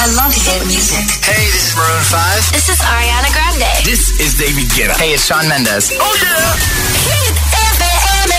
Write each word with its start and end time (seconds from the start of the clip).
I 0.00 0.06
love 0.14 0.30
hit 0.30 0.62
music. 0.66 1.02
Hey, 1.26 1.50
this 1.50 1.70
is 1.70 1.74
Maroon 1.74 2.04
5. 2.06 2.52
This 2.52 2.68
is 2.68 2.78
Ariana 2.78 3.34
Grande. 3.34 3.66
This 3.82 4.14
is 4.20 4.38
David 4.38 4.70
Guetta. 4.70 4.94
Hey, 4.94 5.14
it's 5.14 5.26
Shawn 5.26 5.48
Mendes. 5.48 5.90
Oh 5.98 6.14
yeah. 6.22 6.54
Hit 7.10 7.34
FM. 7.74 8.32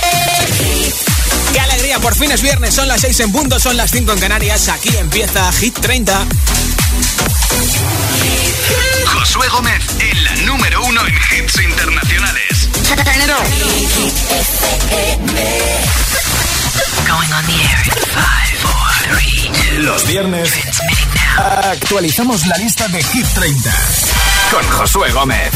Qué 1.51 1.59
alegría, 1.59 1.99
por 1.99 2.15
fin 2.15 2.31
es 2.31 2.41
viernes, 2.41 2.73
son 2.73 2.87
las 2.87 3.01
6 3.01 3.19
en 3.19 3.33
punto, 3.33 3.59
son 3.59 3.75
las 3.75 3.91
5 3.91 4.13
en 4.13 4.19
Canarias, 4.19 4.69
aquí 4.69 4.95
empieza 4.95 5.51
Hit 5.51 5.77
30. 5.81 6.25
Josué 9.07 9.49
Gómez 9.49 9.83
en 9.99 10.23
la 10.23 10.35
número 10.47 10.81
uno 10.83 11.01
en 11.05 11.13
hits 11.13 11.59
internacionales. 11.61 12.69
Turn 12.87 13.21
it 13.21 13.29
on. 13.29 13.43
Going 17.09 17.33
on 17.33 17.43
the 17.45 17.53
air 17.53 17.81
in 17.85 17.91
5, 17.91 18.61
4, 18.61 19.17
3, 19.17 19.77
2. 19.77 19.83
Los 19.83 20.05
viernes 20.05 20.53
actualizamos 21.37 22.45
la 22.45 22.55
lista 22.57 22.87
de 22.89 23.01
Hit 23.01 23.25
30 23.33 23.71
con 24.51 24.63
Josué 24.69 25.11
Gómez. 25.11 25.51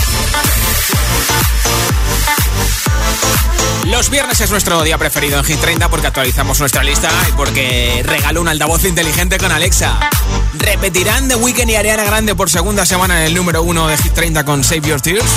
Los 3.86 4.10
viernes 4.10 4.42
es 4.42 4.50
nuestro 4.50 4.82
día 4.82 4.98
preferido 4.98 5.38
en 5.38 5.46
Hit 5.46 5.60
30 5.60 5.90
porque 5.90 6.08
actualizamos 6.08 6.60
nuestra 6.60 6.84
lista 6.84 7.12
y 7.30 7.34
porque 7.34 8.02
regalo 8.04 8.42
un 8.42 8.48
altavoz 8.48 8.84
inteligente 8.86 9.38
con 9.38 9.52
Alexa. 9.52 10.10
¿Repetirán 10.56 11.28
The 11.28 11.36
Weeknd 11.36 11.70
y 11.70 11.76
Ariana 11.76 12.04
Grande 12.04 12.34
por 12.34 12.50
segunda 12.50 12.84
semana 12.84 13.20
en 13.20 13.28
el 13.28 13.36
número 13.36 13.62
uno 13.62 13.88
de 13.88 13.96
Hit 13.98 14.14
30 14.14 14.44
con 14.44 14.64
Save 14.64 14.82
Your 14.82 15.02
Tears? 15.02 15.30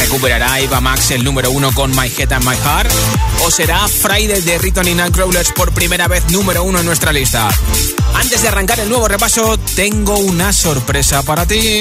¿Recuperará 0.00 0.60
Eva 0.60 0.80
Max 0.80 1.10
el 1.10 1.24
número 1.24 1.50
uno 1.50 1.72
con 1.72 1.90
My 1.90 2.06
Head 2.16 2.32
and 2.32 2.44
My 2.44 2.56
Heart? 2.56 2.90
¿O 3.44 3.50
será 3.50 3.86
Friday 3.88 4.40
de 4.40 4.58
Riton 4.58 4.88
y 4.88 4.94
Nightcrawlers 4.94 5.52
por 5.52 5.72
primera 5.72 6.08
vez 6.08 6.24
número 6.30 6.62
uno 6.62 6.80
en 6.80 6.86
nuestra 6.86 7.12
lista? 7.12 7.48
Antes 8.14 8.42
de 8.42 8.48
arrancar 8.48 8.80
el 8.80 8.88
nuevo 8.88 9.08
repaso, 9.08 9.58
tengo 9.74 10.16
una 10.18 10.52
sorpresa 10.52 11.22
para 11.22 11.46
ti. 11.46 11.80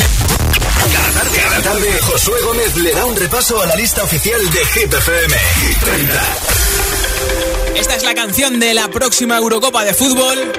Cada 0.93 1.21
tarde, 1.21 1.37
cada 1.41 1.61
tarde, 1.61 1.99
Josué 2.01 2.41
Gómez 2.43 2.75
le 2.77 2.91
da 2.93 3.05
un 3.05 3.15
repaso 3.15 3.61
a 3.61 3.65
la 3.65 3.75
lista 3.75 4.03
oficial 4.03 4.39
de 4.51 4.65
Hit 4.65 4.93
FM. 4.93 5.37
Hit 5.61 5.79
30. 5.79 6.21
Esta 7.75 7.95
es 7.95 8.03
la 8.03 8.13
canción 8.13 8.59
de 8.59 8.73
la 8.73 8.87
próxima 8.89 9.37
Eurocopa 9.37 9.83
de 9.83 9.93
fútbol. 9.93 10.53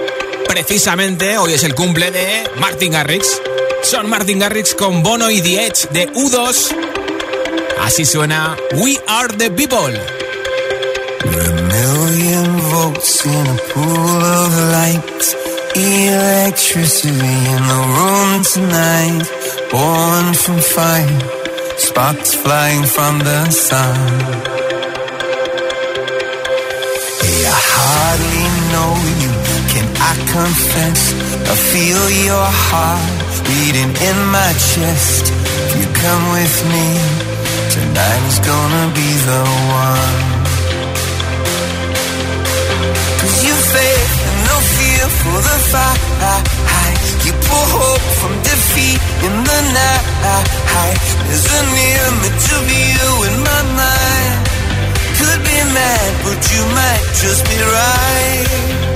Precisamente 0.49 1.39
hoy 1.39 1.55
es 1.55 1.65
el 1.65 1.75
cumple 1.75 2.11
de 2.11 2.51
Martin 2.59 2.93
Garrix. 2.93 3.41
Son 3.83 4.09
Martin 4.09 4.39
Garrix 4.39 4.75
con 4.75 5.03
Bono 5.03 5.31
y 5.31 5.41
The 5.41 5.67
Edge 5.67 5.89
de 5.93 6.13
U2. 6.13 6.96
Así 7.81 8.05
suena 8.05 8.57
We 8.83 8.99
Are 9.07 9.29
the 9.29 9.51
People. 9.51 9.95
A 11.25 11.53
million 11.75 12.59
volts 12.71 13.25
in 13.25 13.47
a 13.47 13.59
pool 13.71 14.23
of 14.41 14.53
light. 14.73 15.23
Electricity 15.75 17.37
in 17.55 17.63
the 17.73 17.81
room 17.97 18.43
tonight. 18.43 19.25
Born 19.71 20.35
from 20.35 20.59
fire. 20.59 21.21
Sparks 21.79 22.35
flying 22.35 22.85
from 22.85 23.19
the 23.21 23.51
sun. 23.51 23.97
Hey, 27.21 27.41
I 27.47 27.61
hardly 27.77 28.47
know 28.73 28.93
you. 29.23 29.33
Can 29.73 29.87
I 30.11 30.15
confess? 30.33 31.01
I 31.53 31.55
feel 31.55 32.05
your 32.25 32.49
heart 32.69 33.27
beating 33.47 33.93
in 34.09 34.19
my 34.33 34.53
chest. 34.71 35.25
If 35.31 35.71
you 35.79 35.87
come 36.03 36.25
with 36.33 36.57
me, 36.73 36.87
tonight 37.77 38.23
is 38.33 38.39
gonna 38.41 38.85
be 39.01 39.11
the 39.29 39.43
one. 39.85 40.19
Cause 43.21 43.37
you 43.47 43.55
faith 43.75 44.15
and 44.29 44.39
no 44.51 44.57
fear 44.77 45.05
for 45.21 45.39
the 45.49 45.59
fight. 45.73 46.97
You 47.27 47.33
pull 47.47 47.67
hope 47.79 48.07
from 48.21 48.33
defeat 48.49 49.01
in 49.27 49.35
the 49.51 49.61
night. 49.77 50.05
There's 51.27 51.49
an 51.61 51.69
image 52.01 52.47
of 52.59 52.65
you 52.81 53.09
in 53.29 53.37
my 53.51 53.63
mind. 53.83 54.35
Could 55.19 55.41
be 55.51 55.59
mad, 55.77 56.11
but 56.25 56.41
you 56.53 56.63
might 56.79 57.05
just 57.23 57.43
be 57.51 57.59
right. 57.77 58.96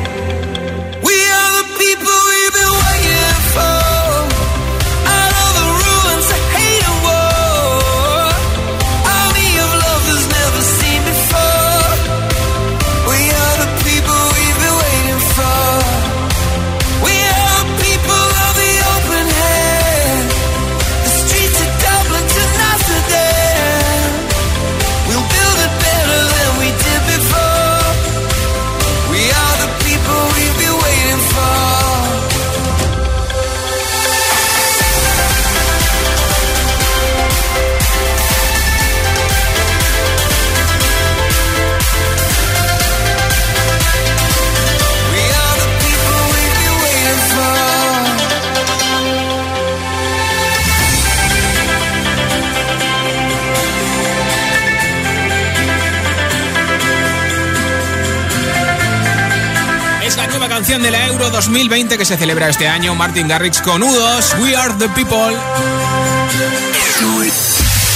2020 61.51 61.97
que 61.97 62.05
se 62.05 62.15
celebra 62.15 62.47
este 62.47 62.69
año. 62.69 62.95
Martin 62.95 63.27
Garrix 63.27 63.61
con 63.61 63.81
U2, 63.81 64.39
We 64.41 64.55
Are 64.55 64.73
the 64.75 64.87
People. 64.87 65.35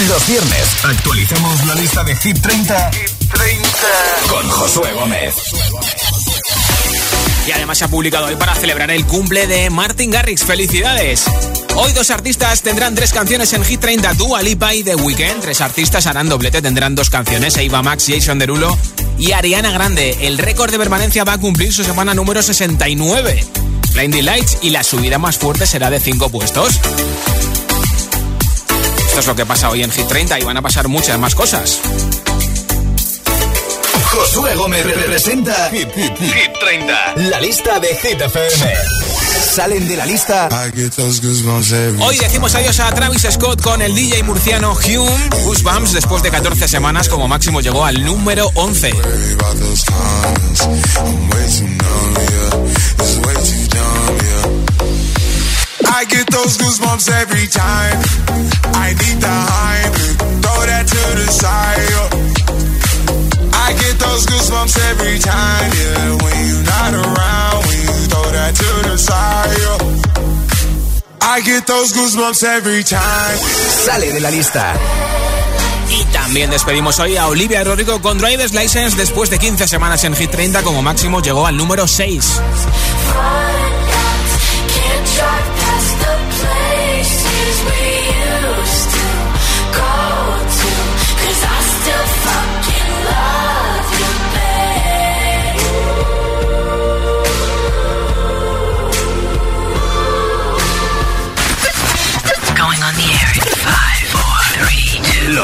Los 0.10 0.28
viernes 0.28 0.84
actualizamos 0.84 1.66
la 1.66 1.76
lista 1.76 2.04
de 2.04 2.18
Hit 2.18 2.42
30, 2.42 2.92
con 4.28 4.50
Josué 4.50 4.92
Gómez. 4.92 5.36
Y 7.48 7.52
además 7.54 7.78
se 7.78 7.86
ha 7.86 7.88
publicado 7.88 8.26
hoy 8.26 8.36
para 8.36 8.54
celebrar 8.56 8.92
el 8.92 9.06
cumple 9.06 9.48
de 9.48 9.70
Martin 9.70 10.12
Garrix. 10.12 10.44
¡Felicidades! 10.44 11.24
Hoy 11.76 11.94
dos 11.94 12.12
artistas 12.12 12.62
tendrán 12.62 12.94
tres 12.94 13.14
canciones 13.14 13.54
en 13.54 13.64
Hit 13.64 13.80
30, 13.80 14.16
Dua 14.16 14.42
Lipa 14.42 14.74
y 14.74 14.84
The 14.84 14.96
Weeknd. 14.96 15.40
Tres 15.40 15.62
artistas 15.62 16.08
harán 16.08 16.28
doblete, 16.28 16.62
tendrán 16.62 16.94
dos 16.94 17.10
canciones, 17.10 17.56
Eva 17.56 17.82
Max, 17.82 18.08
Jason 18.10 18.38
Derulo 18.38 18.78
y 19.18 19.32
Ariana 19.32 19.72
Grande. 19.72 20.18
El 20.22 20.38
récord 20.38 20.72
de 20.72 20.78
permanencia 20.78 21.24
va 21.24 21.34
a 21.34 21.38
cumplir 21.38 21.74
su 21.74 21.84
semana 21.84 22.14
número 22.14 22.42
69. 22.42 23.44
Blinding 23.94 24.26
Lights 24.26 24.58
y 24.62 24.72
la 24.72 24.84
subida 24.84 25.18
más 25.18 25.38
fuerte 25.38 25.66
será 25.66 25.90
de 25.90 26.00
cinco 26.00 26.30
puestos. 26.30 26.80
Esto 29.08 29.20
es 29.20 29.28
lo 29.28 29.36
que 29.36 29.46
pasa 29.46 29.70
hoy 29.70 29.84
en 29.84 29.92
Hit 29.92 30.08
30 30.08 30.40
y 30.40 30.44
van 30.44 30.58
a 30.58 30.62
pasar 30.62 30.88
muchas 30.88 31.18
más 31.18 31.36
cosas. 31.36 31.80
Josué 34.12 34.56
Gómez 34.56 34.86
representa 34.86 35.70
Hit, 35.72 35.90
30, 36.60 37.16
la 37.30 37.40
lista 37.40 37.80
de 37.80 37.96
Hit 37.96 38.22
FM. 38.22 38.95
Salen 39.56 39.88
de 39.88 39.96
la 39.96 40.06
lista. 40.06 40.50
Hoy 42.02 42.18
decimos 42.18 42.56
adiós 42.56 42.78
a 42.82 42.92
Travis 42.94 43.26
Scott 43.32 43.62
con 43.62 43.82
el 43.82 43.96
DJ 43.96 44.22
murciano 44.24 44.74
Hume. 44.74 45.30
Goosebumps 45.46 45.94
después 45.94 46.22
de 46.22 46.30
14 46.30 46.68
semanas 46.68 47.08
como 47.08 47.30
máximo 47.30 47.62
llegó 47.62 47.86
al 47.86 48.04
número 48.04 48.52
11. 48.56 48.90
I 55.88 56.06
get 56.10 56.28
those 56.32 56.58
goosebumps 56.58 57.10
every 57.22 57.48
time. 57.48 58.02
I 58.74 58.92
need 58.92 59.22
the 59.22 59.32
hype, 59.32 59.96
throw 60.42 60.66
that 60.66 60.86
to 60.86 61.16
the 61.16 61.32
side. 61.32 62.36
I 63.54 63.72
get 63.80 64.00
those 64.00 64.26
goosebumps 64.26 64.78
every 64.92 65.18
time, 65.20 65.72
yeah. 65.72 66.18
When 66.22 66.48
you're 66.50 66.64
not 66.64 66.94
around, 66.94 67.25
I 71.36 71.42
get 71.42 71.66
those 71.68 71.92
goosebumps 71.92 72.44
every 72.46 72.82
time. 72.82 73.38
Sale 73.38 74.10
de 74.14 74.22
la 74.22 74.32
lista. 74.32 74.74
Y 75.90 76.06
también 76.06 76.50
despedimos 76.50 76.98
hoy 77.00 77.18
a 77.18 77.28
Olivia 77.28 77.62
Rodrigo 77.62 78.02
con 78.02 78.18
Driver's 78.18 78.54
License 78.54 78.96
después 78.96 79.30
de 79.30 79.38
15 79.38 79.68
semanas 79.68 80.06
en 80.06 80.16
Hit 80.16 80.32
30 80.32 80.64
como 80.64 80.82
máximo 80.82 81.22
llegó 81.22 81.46
al 81.46 81.58
número 81.58 81.90
6. 81.90 82.42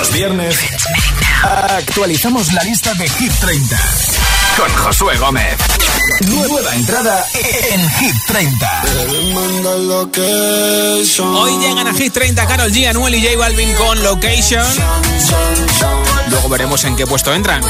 Los 0.01 0.13
viernes 0.13 0.57
actualizamos 1.43 2.51
la 2.53 2.63
lista 2.63 2.91
de 2.95 3.07
Hit 3.07 3.31
30 3.39 3.79
con 4.57 4.69
Josué 4.77 5.15
Gómez. 5.17 5.55
Nueva 6.21 6.73
entrada 6.73 7.23
en 7.71 7.87
Hit 7.99 8.15
30. 8.25 8.83
Hoy 11.23 11.57
llegan 11.59 11.87
a 11.87 11.93
Hit 11.93 12.13
30 12.13 12.47
Carol 12.47 12.71
G, 12.71 12.89
Anuel 12.89 13.13
y 13.13 13.21
J 13.23 13.37
Balvin 13.37 13.71
con 13.75 14.01
Location. 14.01 14.65
Luego 16.31 16.49
veremos 16.49 16.83
en 16.85 16.95
qué 16.95 17.05
puesto 17.05 17.31
entran. 17.31 17.61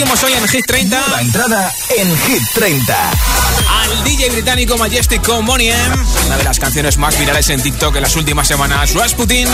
Recibimos 0.00 0.24
hoy 0.24 0.32
en 0.32 0.48
Hit 0.48 0.66
30 0.66 1.08
la 1.08 1.20
entrada 1.20 1.72
en 1.98 2.18
Hit 2.20 2.42
30 2.54 3.10
al 3.82 4.04
DJ 4.04 4.30
británico 4.30 4.78
Majestic 4.78 5.22
con 5.22 5.44
Money 5.44 5.70
una 6.26 6.38
de 6.38 6.44
las 6.44 6.58
canciones 6.58 6.96
más 6.96 7.18
virales 7.18 7.50
en 7.50 7.62
TikTok 7.62 7.96
en 7.96 8.02
las 8.02 8.16
últimas 8.16 8.48
semanas, 8.48 8.94
Rasputin. 8.94 9.46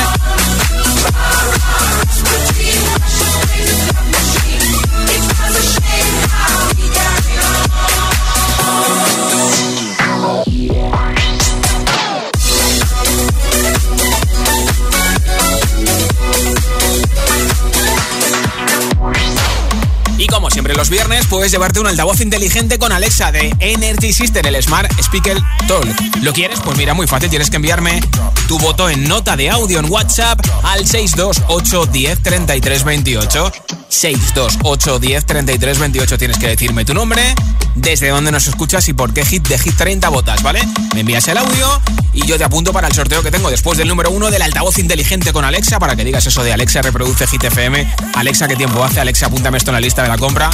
Puedes 21.29 21.51
llevarte 21.51 21.81
un 21.81 21.87
altavoz 21.87 22.21
inteligente 22.21 22.79
con 22.79 22.93
Alexa 22.93 23.33
de 23.33 23.55
Energy 23.59 24.13
System, 24.13 24.47
el 24.47 24.63
Smart 24.63 24.91
Speaker 25.01 25.39
Talk. 25.67 25.87
¿Lo 26.23 26.33
quieres? 26.33 26.61
Pues 26.61 26.77
mira, 26.77 26.95
muy 26.95 27.07
fácil, 27.07 27.31
tienes 27.31 27.51
que 27.51 27.57
enviarme 27.57 28.01
tu 28.49 28.59
voto 28.59 28.89
en 28.89 29.05
nota 29.05 29.37
de 29.37 29.51
audio 29.51 29.79
en 29.79 29.91
WhatsApp 29.91 30.41
al 30.63 30.87
628 30.87 31.87
10 31.87 32.23
33 32.23 32.85
28. 32.85 33.53
628 33.89 34.99
10 34.99 35.27
33 35.27 35.79
28 35.79 36.19
tienes 36.19 36.39
que 36.39 36.49
decirme 36.49 36.85
tu 36.85 36.95
nombre, 36.95 37.35
desde 37.75 38.09
dónde 38.09 38.33
nos 38.33 38.47
escuchas 38.47 38.89
y 38.89 38.93
por 38.93 39.13
qué 39.13 39.25
hit 39.25 39.47
de 39.49 39.59
Hit 39.59 39.77
30 39.77 40.09
votas, 40.09 40.43
¿vale? 40.43 40.61
Me 40.95 41.01
envías 41.01 41.27
el 41.29 41.39
audio 41.39 41.81
y 42.13 42.27
yo 42.27 42.39
te 42.39 42.45
apunto 42.45 42.73
para 42.73 42.89
el 42.89 42.95
sorteo 42.95 43.23
que 43.23 43.31
tengo 43.31 43.51
después 43.51 43.79
del 43.79 43.89
número 43.89 44.11
uno 44.11 44.31
del 44.31 44.43
altavoz 44.43 44.79
inteligente 44.79 45.33
con 45.33 45.45
Alexa 45.45 45.79
para 45.79 45.97
que 45.97 46.05
digas 46.05 46.27
eso 46.27 46.43
de 46.43 46.53
Alexa 46.53 46.83
reproduce 46.83 47.27
Hit 47.27 47.45
FM. 47.45 47.95
Alexa, 48.15 48.49
¿qué 48.49 48.57
tiempo 48.57 48.83
hace? 48.83 49.01
Alexa, 49.01 49.27
apúntame 49.27 49.59
esto 49.59 49.71
en 49.71 49.75
la 49.75 49.81
lista 49.81 50.03
de 50.03 50.09
la 50.09 50.19
compra. 50.19 50.51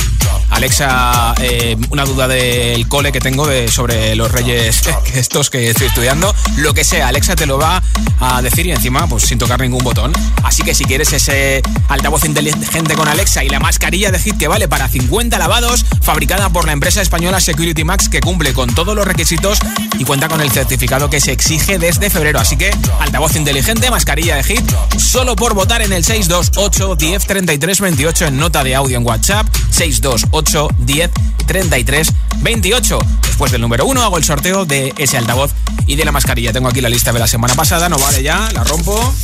Alexa, 0.50 1.34
eh, 1.40 1.76
una 1.90 2.04
duda 2.04 2.28
del 2.28 2.86
cole 2.88 3.12
que 3.12 3.20
tengo 3.20 3.46
de, 3.46 3.68
sobre 3.68 4.14
los 4.16 4.30
reyes 4.30 4.82
estos 5.14 5.50
que 5.50 5.70
estoy 5.70 5.86
estudiando. 5.86 6.34
Lo 6.56 6.74
que 6.74 6.84
sea, 6.84 7.08
Alexa 7.08 7.36
te 7.36 7.46
lo 7.46 7.58
va 7.58 7.82
a 8.20 8.42
decir 8.42 8.66
y 8.66 8.72
encima, 8.72 9.06
pues 9.06 9.24
sin 9.24 9.38
tocar 9.38 9.60
ningún 9.60 9.82
botón. 9.82 10.12
Así 10.42 10.62
que 10.62 10.74
si 10.74 10.84
quieres 10.84 11.12
ese 11.12 11.62
altavoz 11.88 12.24
inteligente 12.24 12.94
con 12.94 13.08
Alexa 13.08 13.21
y 13.22 13.48
la 13.48 13.60
mascarilla 13.60 14.10
de 14.10 14.18
Hit 14.18 14.36
que 14.36 14.48
vale 14.48 14.66
para 14.66 14.88
50 14.88 15.38
lavados, 15.38 15.86
fabricada 16.02 16.50
por 16.50 16.66
la 16.66 16.72
empresa 16.72 17.00
española 17.00 17.40
Security 17.40 17.84
Max 17.84 18.08
que 18.08 18.20
cumple 18.20 18.52
con 18.52 18.74
todos 18.74 18.96
los 18.96 19.06
requisitos 19.06 19.60
y 19.96 20.04
cuenta 20.04 20.28
con 20.28 20.40
el 20.40 20.50
certificado 20.50 21.08
que 21.08 21.20
se 21.20 21.30
exige 21.30 21.78
desde 21.78 22.10
febrero. 22.10 22.40
Así 22.40 22.56
que 22.56 22.76
altavoz 22.98 23.36
inteligente, 23.36 23.90
mascarilla 23.90 24.34
de 24.34 24.42
hit, 24.42 24.64
solo 24.98 25.36
por 25.36 25.54
votar 25.54 25.82
en 25.82 25.92
el 25.92 26.04
628 26.04 26.96
10 26.96 27.24
33 27.24 27.80
28 27.80 28.26
en 28.26 28.36
nota 28.38 28.64
de 28.64 28.74
audio 28.74 28.96
en 28.96 29.06
WhatsApp. 29.06 29.46
628 29.70 30.68
10 30.80 31.10
33 31.46 32.08
28. 32.40 32.98
Después 33.24 33.52
del 33.52 33.60
número 33.60 33.86
1 33.86 34.02
hago 34.02 34.18
el 34.18 34.24
sorteo 34.24 34.64
de 34.64 34.92
ese 34.98 35.16
altavoz 35.16 35.52
y 35.86 35.94
de 35.94 36.04
la 36.04 36.10
mascarilla. 36.10 36.52
Tengo 36.52 36.68
aquí 36.68 36.80
la 36.80 36.88
lista 36.88 37.12
de 37.12 37.20
la 37.20 37.28
semana 37.28 37.54
pasada, 37.54 37.88
no 37.88 37.98
vale 37.98 38.22
ya, 38.24 38.50
la 38.52 38.64
rompo. 38.64 39.14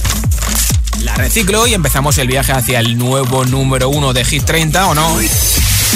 La 1.02 1.14
reciclo 1.14 1.66
y 1.66 1.74
empezamos 1.74 2.18
el 2.18 2.28
viaje 2.28 2.52
hacia 2.52 2.80
el 2.80 2.98
nuevo 2.98 3.44
número 3.44 3.88
1 3.88 4.12
de 4.12 4.24
Hit 4.24 4.44
30, 4.44 4.86
¿o 4.88 4.94
no? 4.94 5.18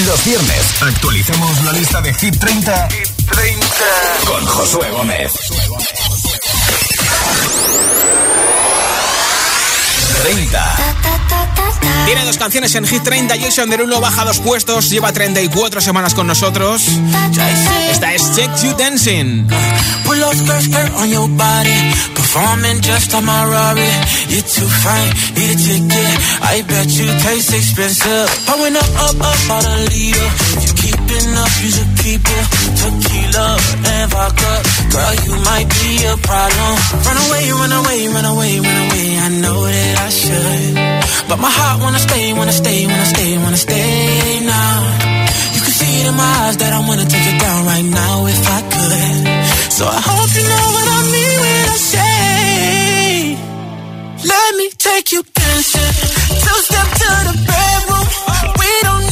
Los 0.07 0.25
viernes 0.25 0.83
actualizamos 0.83 1.65
la 1.65 1.73
lista 1.73 2.01
de 2.01 2.15
Hit 2.15 2.39
30, 2.39 2.89
Hit 2.89 3.09
30. 3.31 3.67
con 4.27 4.47
Josué 4.47 4.91
Gómez. 4.91 5.33
30. 10.23 10.93
Tiene 12.07 12.25
dos 12.25 12.37
canciones 12.37 12.75
en 12.75 12.87
Hit 12.87 13.03
30. 13.03 13.37
Jason 13.39 13.71
Derulo 13.71 14.01
baja 14.01 14.25
dos 14.25 14.39
puestos, 14.41 14.91
lleva 14.91 15.13
34 15.13 15.81
semanas 15.81 16.15
con 16.15 16.27
nosotros. 16.27 16.83
Esta 17.91 18.15
es 18.15 18.23
Check 18.35 18.51
You 18.63 18.75
Dancing. 18.77 19.49
Pull 20.05 20.23
up 20.23 20.35
skirt, 20.35 20.63
skirt 20.63 20.93
on 20.97 21.09
your 21.09 21.29
body. 21.29 21.95
Performing 22.15 22.81
just 22.83 23.15
on 23.15 23.25
my 23.25 23.45
Rari. 23.47 23.89
You're 24.29 24.43
too 24.43 24.67
fine, 24.67 25.11
need 25.37 25.51
a 25.51 25.57
ticket. 25.57 26.13
I 26.43 26.63
bet 26.67 26.89
you 26.91 27.07
taste 27.23 27.55
expensive. 27.55 28.29
Pouring 28.47 28.77
up, 28.77 28.91
up, 28.99 29.17
up, 29.21 29.51
out 29.51 29.65
a 29.65 29.77
leader. 29.93 30.29
You 30.61 30.71
keeping 30.75 31.29
up, 31.39 31.53
you 31.63 31.71
should 31.71 31.93
keep 32.03 32.23
it. 32.25 32.47
Tequila 32.77 33.47
and 33.87 34.11
vodka. 34.11 34.53
Girl, 34.91 35.15
you 35.25 35.35
might 35.49 35.69
be 35.71 36.05
a 36.05 36.17
problem. 36.19 36.73
Run 37.07 37.19
away, 37.25 37.45
run 37.53 37.73
away, 37.73 38.09
run 38.09 38.27
away, 38.27 38.53
run 38.61 38.79
away. 38.91 39.09
I 39.23 39.29
know 39.41 39.59
that 39.65 40.02
I. 40.05 41.29
But 41.29 41.39
my 41.39 41.51
heart 41.51 41.81
wanna 41.81 41.99
stay, 41.99 42.33
wanna 42.33 42.53
stay, 42.53 42.87
wanna 42.87 43.07
stay, 43.07 43.39
wanna 43.39 43.57
stay 43.57 44.41
now. 44.45 44.79
You 45.55 45.61
can 45.65 45.75
see 45.81 45.93
it 46.01 46.07
in 46.11 46.17
my 46.17 46.33
eyes 46.43 46.57
that 46.57 46.73
I 46.73 46.81
wanna 46.89 47.07
take 47.07 47.27
it 47.33 47.39
down 47.41 47.61
right 47.67 47.85
now 47.85 48.27
if 48.27 48.43
I 48.59 48.61
could. 48.75 49.27
So 49.79 49.85
I 49.87 50.01
hope 50.09 50.31
you 50.39 50.45
know 50.53 50.67
what 50.75 50.87
I 50.99 51.01
mean 51.15 51.35
when 51.43 51.65
I 51.77 51.79
say, 51.95 53.39
Let 54.33 54.51
me 54.59 54.67
take 54.89 55.13
you 55.13 55.23
dancing. 55.23 55.93
Two 56.45 56.59
step 56.69 56.89
to 57.03 57.11
the 57.29 57.35
bedroom. 57.49 58.07
We 58.61 58.71
don't 58.87 59.12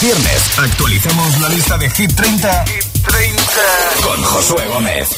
viernes 0.00 0.58
actualicemos 0.58 1.40
la 1.40 1.48
lista 1.48 1.76
de 1.78 1.90
Hit 1.90 2.14
30, 2.14 2.64
Hit 2.66 2.84
30. 3.02 3.26
con 4.02 4.22
Josué 4.22 4.64
Gómez. 4.66 5.08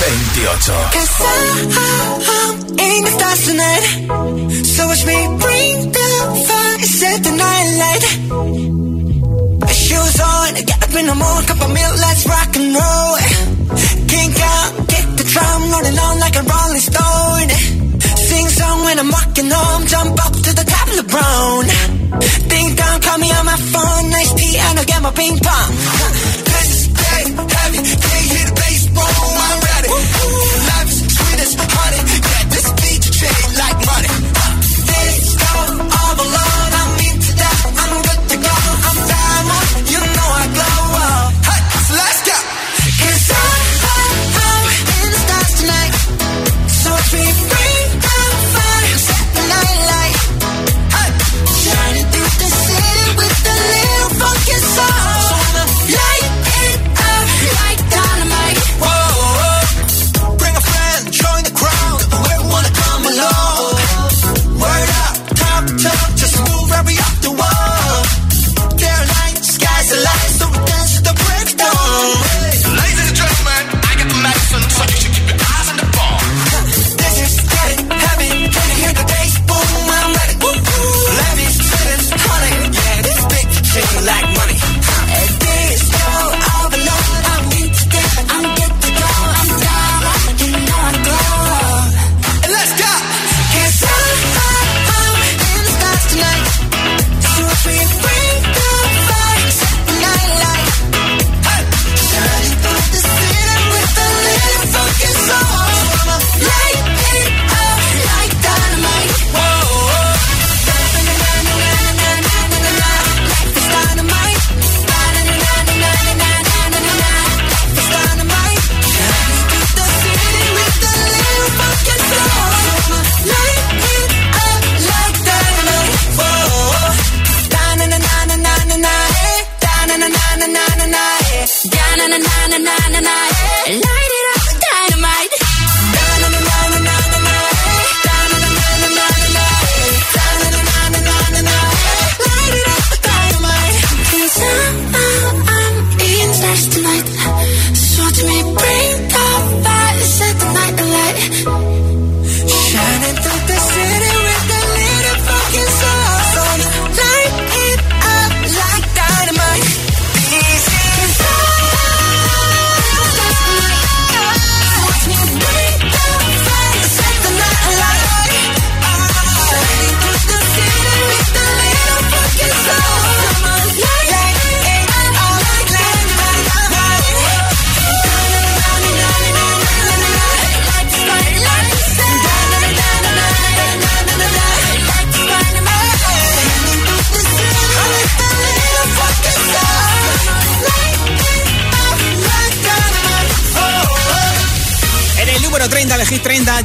28. 0.00 0.72
The. 0.92 1.06
So 4.64 4.86
watch 4.86 5.04
me 5.06 5.28
bring 5.38 5.92
the 5.92 6.08
fire, 6.46 6.84
set 6.84 7.22
the 7.22 7.30
night 7.30 7.68
light. 7.78 8.04
Shoes 9.72 10.20
on, 10.20 10.54
get 10.54 10.82
up 10.82 10.94
in 10.94 11.06
the 11.06 11.14
mood, 11.14 11.46
cup 11.46 11.60
of 11.60 11.70
milk, 11.72 11.94
let's 11.98 12.26
rock 12.26 12.56
and 12.56 12.74
roll. 12.74 13.16
Kink 14.06 14.40
out, 14.40 14.88
kick 14.88 15.06
the 15.16 15.24
drum, 15.24 15.70
rolling 15.72 15.98
on 15.98 16.18
like 16.20 16.36
a 16.36 16.42
rolling 16.42 16.80
stone. 16.80 17.50
Sing 18.28 18.48
song 18.48 18.84
when 18.84 18.98
I'm 18.98 19.10
walking 19.10 19.50
home, 19.50 19.86
jump 19.86 20.24
up 20.26 20.32
to 20.32 20.52
the 20.54 20.64
top 20.64 20.88
of 20.88 20.96
the 20.96 21.04
brown. 21.04 22.47
call 23.00 23.18
me 23.18 23.30
on 23.32 23.44
my 23.44 23.56
phone, 23.56 24.10
nice 24.10 24.32
i 24.78 24.84
get 24.84 25.02
my 25.02 25.10
ping 25.12 25.38
pong. 25.38 25.87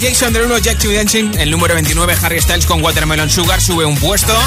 Jason 0.03 0.33
del 0.33 0.43
1, 0.43 0.57
Jack 0.57 0.83
El 0.83 1.49
número 1.49 1.75
29, 1.75 2.17
Harry 2.23 2.41
Styles 2.41 2.65
con 2.65 2.83
Watermelon 2.83 3.29
Sugar, 3.29 3.61
sube 3.61 3.85
un 3.85 3.95
puesto. 3.95 4.37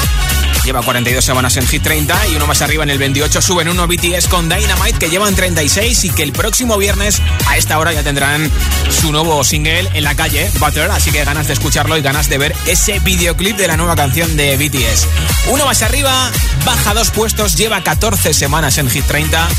Lleva 0.63 0.83
42 0.83 1.25
semanas 1.25 1.57
en 1.57 1.65
Hit 1.65 1.81
30 1.81 2.27
y 2.27 2.35
uno 2.35 2.45
más 2.45 2.61
arriba 2.61 2.83
en 2.83 2.91
el 2.91 2.99
28 2.99 3.41
suben 3.41 3.67
uno 3.67 3.87
BTS 3.87 4.27
con 4.27 4.49
Dynamite 4.49 4.99
que 4.99 5.09
llevan 5.09 5.33
36 5.33 6.03
y 6.03 6.09
que 6.11 6.21
el 6.21 6.31
próximo 6.31 6.77
viernes 6.77 7.23
a 7.47 7.57
esta 7.57 7.79
hora 7.79 7.91
ya 7.91 8.03
tendrán 8.03 8.51
su 8.91 9.11
nuevo 9.11 9.43
single 9.43 9.89
en 9.95 10.03
la 10.03 10.13
calle, 10.13 10.47
Butter, 10.59 10.91
así 10.91 11.09
que 11.09 11.23
ganas 11.23 11.47
de 11.47 11.53
escucharlo 11.53 11.97
y 11.97 12.01
ganas 12.01 12.29
de 12.29 12.37
ver 12.37 12.55
ese 12.67 12.99
videoclip 12.99 13.57
de 13.57 13.67
la 13.67 13.77
nueva 13.77 13.95
canción 13.95 14.37
de 14.37 14.57
BTS. 14.57 15.07
Uno 15.47 15.65
más 15.65 15.81
arriba, 15.81 16.31
baja 16.65 16.93
dos 16.93 17.09
puestos, 17.09 17.55
lleva 17.55 17.81
14 17.81 18.31
semanas 18.31 18.77
en 18.77 18.91
Hit 18.91 19.05
30 19.05 19.49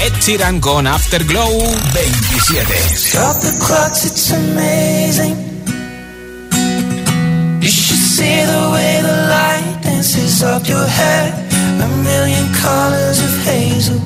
Ed 0.00 0.12
Sheeran 0.20 0.60
con 0.60 0.86
Afterglow 0.86 1.58
27. 1.92 2.96
Stop 2.96 3.40
the 3.40 3.52
clocks, 3.64 4.04
it's 4.04 4.30
amazing. 4.30 5.36
You 7.60 7.68
should 7.68 8.04
see 8.16 8.44
the 8.44 8.70
way 8.72 9.00
the 9.02 9.16
light 9.28 9.80
dances 9.82 10.42
up 10.42 10.66
your 10.66 10.86
hair. 10.86 11.32
A 11.80 11.88
million 12.02 12.46
colors 12.54 13.18
of 13.20 13.32
hazel, 13.44 14.00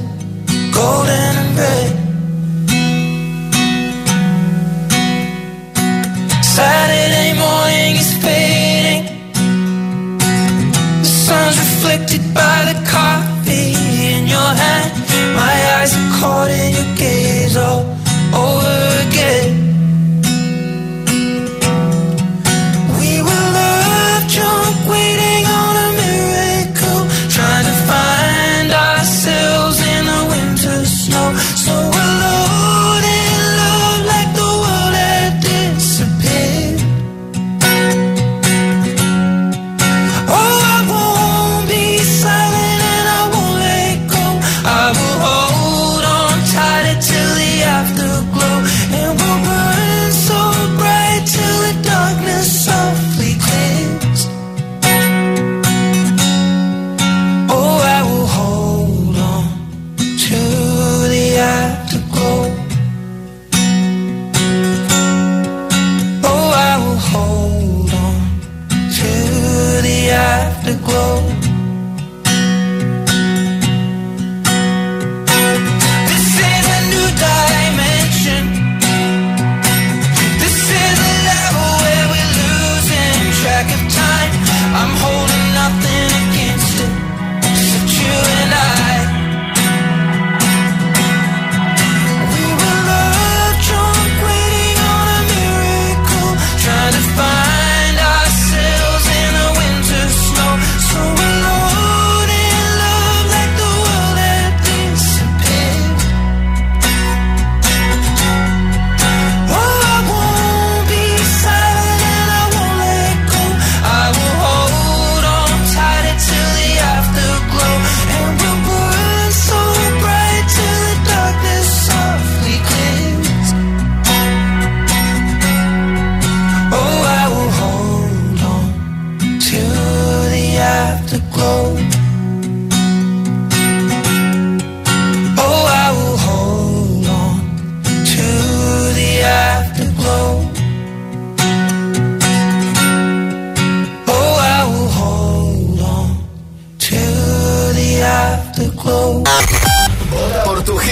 golden 0.72 1.36
and 1.42 1.58
red. 1.58 1.92
Saturday 6.42 7.32
morning 7.38 7.96
is 7.96 8.12
fading. 8.24 9.04
The 11.02 11.08
sun's 11.08 11.58
reflected 11.58 12.22
by 12.34 12.72
the 12.72 12.90
car 12.90 13.35
your 14.28 14.50
hand. 14.62 14.92
My 15.34 15.54
eyes 15.76 15.94
are 15.94 16.10
caught 16.18 16.50
in 16.50 16.72
your 16.74 16.96
gaze 16.96 17.56
all 17.56 17.82
over 18.34 19.08
again. 19.08 19.65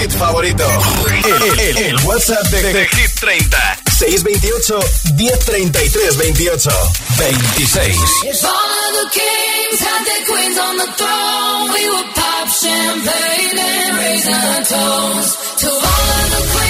hit 0.05 0.17
favorito. 0.17 0.63
El, 1.25 1.59
el, 1.59 1.77
el 1.77 1.95
WhatsApp 2.05 2.47
de, 2.49 2.61
de, 2.61 2.85
Hit 2.87 3.11
30. 3.19 3.57
628 3.89 4.79
1033 5.15 6.17
28 6.17 6.69
26. 7.17 8.23
If 8.25 8.43
all 8.43 8.51
of 8.51 8.91
the 9.01 9.07
kings 9.19 9.79
had 9.79 10.05
their 10.05 10.25
queens 10.27 10.57
on 10.59 10.77
the 10.77 10.89
throne, 10.97 11.71
we 11.73 11.89
would 11.89 12.09
pop 12.13 12.47
champagne 12.49 13.57
and 13.57 13.97
raise 13.97 14.27
our 14.27 14.61
toes 14.63 15.27
to 15.57 15.67
all 15.69 16.07
of 16.21 16.29
the 16.31 16.51
queens. 16.51 16.64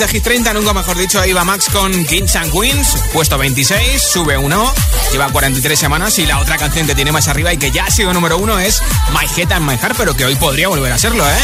De 0.00 0.08
Hit 0.08 0.24
30, 0.24 0.54
nunca 0.54 0.72
mejor 0.72 0.96
dicho, 0.96 1.22
Iba 1.26 1.44
Max 1.44 1.66
con 1.70 1.92
Kings 2.06 2.34
and 2.36 2.50
Queens, 2.50 2.96
puesto 3.12 3.36
26, 3.36 4.00
sube 4.00 4.38
uno, 4.38 4.72
lleva 5.12 5.28
43 5.28 5.78
semanas 5.78 6.18
y 6.18 6.24
la 6.24 6.38
otra 6.38 6.56
canción 6.56 6.86
que 6.86 6.94
tiene 6.94 7.12
más 7.12 7.28
arriba 7.28 7.52
y 7.52 7.58
que 7.58 7.70
ya 7.70 7.84
ha 7.84 7.90
sido 7.90 8.10
número 8.14 8.38
uno 8.38 8.58
es 8.58 8.80
My 9.10 9.26
Head 9.36 9.52
and 9.52 9.68
My 9.68 9.76
Heart, 9.76 9.96
pero 9.98 10.14
que 10.14 10.24
hoy 10.24 10.36
podría 10.36 10.68
volver 10.68 10.90
a 10.90 10.98
serlo, 10.98 11.22
¿eh? 11.28 11.38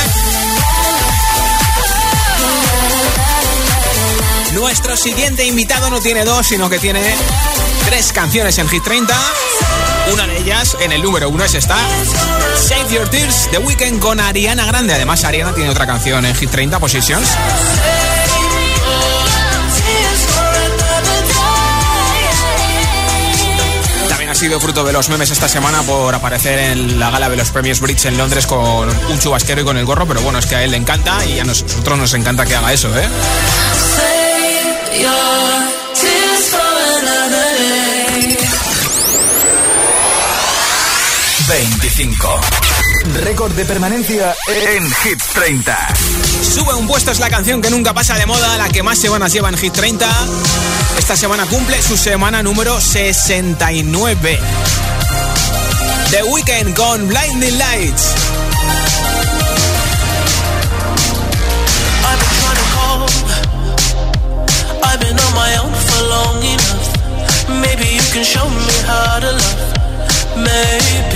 Nuestro 4.55 4.97
siguiente 4.97 5.45
invitado 5.45 5.91
no 5.91 6.01
tiene 6.01 6.25
dos, 6.25 6.47
sino 6.47 6.71
que 6.71 6.79
tiene 6.79 7.03
tres 7.85 8.11
canciones 8.13 8.57
en 8.57 8.69
Hit 8.71 8.83
30. 8.83 9.15
Una 10.15 10.27
de 10.27 10.39
ellas, 10.39 10.79
en 10.81 10.93
el 10.93 11.03
número 11.03 11.29
uno, 11.29 11.45
es 11.45 11.53
esta. 11.53 11.77
Save 12.57 12.95
Your 12.95 13.09
Tears, 13.11 13.49
The 13.51 13.59
Weeknd 13.59 14.01
con 14.01 14.19
Ariana 14.19 14.65
Grande. 14.65 14.95
Además, 14.95 15.25
Ariana 15.25 15.53
tiene 15.53 15.69
otra 15.69 15.87
canción 15.87 16.25
en 16.25 16.35
Hit 16.35 16.51
30 16.51 16.79
Positions. 16.81 17.29
Sido 24.37 24.61
fruto 24.61 24.85
de 24.85 24.93
los 24.93 25.09
memes 25.09 25.31
esta 25.31 25.49
semana 25.49 25.83
por 25.83 26.15
aparecer 26.15 26.59
en 26.59 27.01
la 27.01 27.11
gala 27.11 27.31
de 27.31 27.37
los 27.37 27.51
premios 27.51 27.81
Bridge 27.81 28.05
en 28.05 28.19
Londres 28.19 28.47
con 28.47 28.87
un 28.87 29.19
chubasquero 29.19 29.63
y 29.63 29.65
con 29.65 29.79
el 29.79 29.87
gorro, 29.87 30.07
pero 30.07 30.21
bueno, 30.21 30.39
es 30.39 30.45
que 30.45 30.57
a 30.57 30.63
él 30.63 30.73
le 30.73 30.77
encanta 30.77 31.25
y 31.25 31.39
a 31.39 31.45
nosotros 31.45 31.97
nos 31.99 32.13
encanta 32.13 32.45
que 32.45 32.55
haga 32.55 32.71
eso, 32.71 32.95
¿eh? 32.99 33.09
25. 41.49 42.76
Récord 43.15 43.53
de 43.53 43.65
permanencia 43.65 44.35
en 44.49 44.91
Hit 44.91 45.23
30. 45.35 45.77
Sube 46.43 46.75
un 46.75 46.87
puesto 46.87 47.11
es 47.11 47.19
la 47.21 47.31
canción 47.31 47.63
que 47.63 47.71
nunca 47.71 47.95
pasa 47.95 48.17
de 48.17 48.27
moda, 48.27 48.57
la 48.59 48.69
que 48.69 48.83
más 48.83 48.99
semanas 48.99 49.33
lleva 49.33 49.49
en 49.49 49.57
Hit 49.57 49.73
30. 49.73 50.09
Esta 50.99 51.17
semana 51.17 51.47
cumple 51.47 51.81
su 51.83 51.97
semana 51.97 52.43
número 52.43 52.81
69. 52.81 54.41
The 56.11 56.23
Weekend 56.25 56.75
con 56.75 57.07
Blinding 57.09 57.59
Lights. 57.59 58.15
I've 62.03 62.19
been 62.19 62.31
trying 62.41 62.57
to 62.57 62.67
call. 62.75 63.07
I've 64.83 65.01
been 65.01 65.19
on 65.19 65.35
my 65.35 65.57
own 65.63 65.73
for 65.73 66.03
long 66.09 66.43
enough. 66.43 66.89
Maybe 67.63 67.87
you 67.95 68.03
can 68.13 68.25
show 68.25 68.49
me 68.49 68.73
how 68.87 69.21
to 69.21 69.33
love. 69.33 69.77
Maybe 70.37 71.16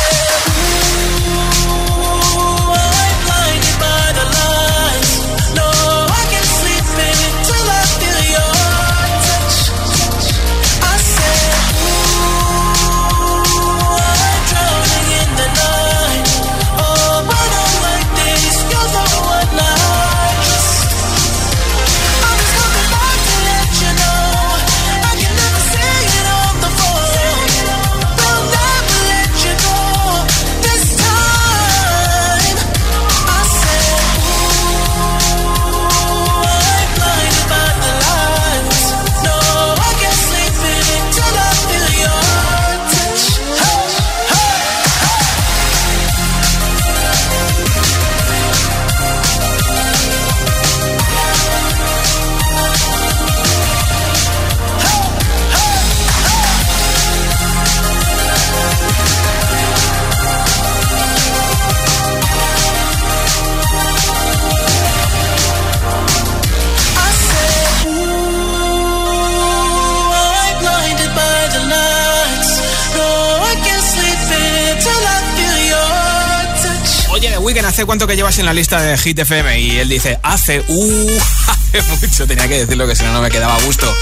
Weeknd, 77.51 77.65
¿hace 77.65 77.85
cuánto 77.85 78.07
que 78.07 78.15
llevas 78.15 78.39
en 78.39 78.45
la 78.45 78.53
lista 78.53 78.79
de 78.81 78.97
Hit 78.97 79.19
FM? 79.19 79.59
Y 79.59 79.77
él 79.77 79.89
dice, 79.89 80.17
hace, 80.23 80.63
uh, 80.69 81.19
hace 81.47 81.81
mucho. 81.81 82.25
Tenía 82.25 82.47
que 82.47 82.59
decirlo 82.59 82.87
que 82.87 82.95
si 82.95 83.03
no, 83.03 83.11
no 83.11 83.21
me 83.21 83.29
quedaba 83.29 83.55
a 83.55 83.59
gusto. 83.63 83.93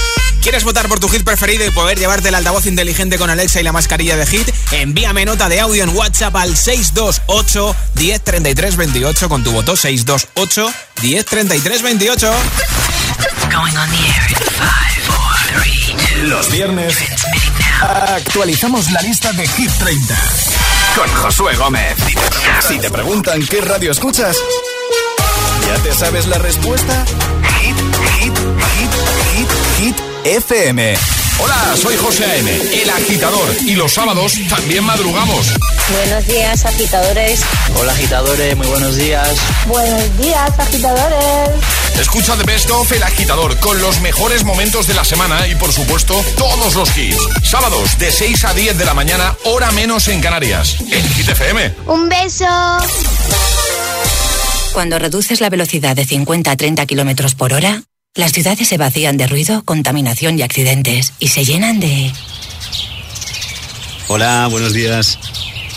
¿Quieres 0.44 0.64
votar 0.64 0.88
por 0.88 1.00
tu 1.00 1.10
hit 1.10 1.24
preferido 1.24 1.66
y 1.66 1.72
poder 1.72 1.98
llevarte 1.98 2.30
el 2.30 2.36
altavoz 2.36 2.68
inteligente 2.68 3.18
con 3.18 3.32
Alexa 3.32 3.60
y 3.60 3.64
la 3.64 3.72
mascarilla 3.72 4.16
de 4.18 4.28
hit? 4.28 4.48
Envíame 4.72 5.26
nota 5.26 5.50
de 5.50 5.62
audio 5.62 5.84
en 5.84 5.90
WhatsApp 5.96 6.36
al 6.36 6.56
628 6.56 7.76
103328 7.96 9.30
con 9.30 9.44
tu 9.44 9.52
voto 9.52 9.76
628 9.76 10.72
103328. 11.02 12.32
Going 13.50 13.76
on 13.76 13.90
the 13.90 13.98
air 13.98 14.30
in 14.30 14.36
five, 14.60 15.02
four, 15.08 15.64
three, 15.64 15.96
two. 16.14 16.28
Los 16.28 16.52
viernes 16.52 16.96
actualizamos 17.82 18.92
la 18.92 19.02
lista 19.02 19.32
de 19.32 19.48
Hit 19.48 19.72
30 19.72 20.16
con 20.96 21.08
Josué 21.10 21.56
Gómez. 21.56 21.98
Si 22.62 22.80
te 22.80 22.90
preguntan 22.90 23.46
qué 23.48 23.62
radio 23.62 23.92
escuchas, 23.92 24.38
¿ya 25.68 25.84
te 25.84 25.94
sabes 25.94 26.28
la 26.28 26.38
respuesta? 26.38 27.06
Hit, 27.60 27.76
hit, 28.20 28.38
hit, 28.38 28.92
hit, 29.34 29.50
hit 29.78 29.96
FM. 30.26 31.29
Hola, 31.42 31.76
soy 31.76 31.96
José 31.98 32.26
A.M., 32.26 32.52
el 32.82 32.90
agitador. 32.90 33.56
Y 33.66 33.76
los 33.76 33.94
sábados 33.94 34.34
también 34.50 34.84
madrugamos. 34.84 35.54
Buenos 35.92 36.28
días, 36.28 36.66
agitadores. 36.66 37.42
Hola 37.80 37.94
agitadores, 37.94 38.56
muy 38.58 38.68
buenos 38.68 38.96
días. 38.96 39.38
Buenos 39.68 40.18
días, 40.18 40.52
agitadores. 40.60 41.50
Escucha 42.00 42.36
The 42.36 42.44
Best 42.44 42.70
of 42.72 42.92
El 42.92 43.04
Agitador 43.04 43.58
con 43.60 43.82
los 43.82 44.00
mejores 44.02 44.44
momentos 44.44 44.88
de 44.88 44.94
la 44.94 45.04
semana 45.04 45.48
y, 45.48 45.56
por 45.56 45.72
supuesto, 45.72 46.24
todos 46.38 46.76
los 46.76 46.96
hits. 46.98 47.18
Sábados 47.44 47.98
de 47.98 48.12
6 48.12 48.46
a 48.46 48.54
10 48.54 48.78
de 48.78 48.86
la 48.86 48.94
mañana, 48.94 49.36
hora 49.46 49.72
menos 49.72 50.08
en 50.08 50.22
Canarias. 50.22 50.78
En 50.92 51.08
Hit 51.10 51.30
FM. 51.30 51.76
Un 51.88 52.10
beso. 52.10 52.46
Cuando 54.74 55.00
reduces 55.00 55.42
la 55.42 55.50
velocidad 55.50 55.96
de 55.96 56.06
50 56.06 56.52
a 56.52 56.56
30 56.56 56.86
kilómetros 56.86 57.36
por 57.36 57.54
hora, 57.54 57.84
las 58.20 58.34
ciudades 58.34 58.68
se 58.68 58.78
vacían 58.78 59.16
de 59.16 59.28
ruido, 59.28 59.64
contaminación 59.64 60.38
y 60.38 60.42
accidentes 60.42 61.14
y 61.20 61.30
se 61.30 61.46
llenan 61.46 61.80
de. 61.80 62.12
Hola, 64.10 64.48
buenos 64.52 64.74
días. 64.74 65.18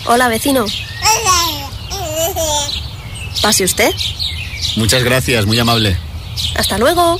Hola, 0.06 0.26
vecino. 0.26 0.66
Pase 3.40 3.62
usted. 3.62 3.90
Muchas 4.76 5.04
gracias, 5.04 5.46
muy 5.46 5.58
amable. 5.60 5.96
Hasta 6.56 6.78
luego. 6.78 7.16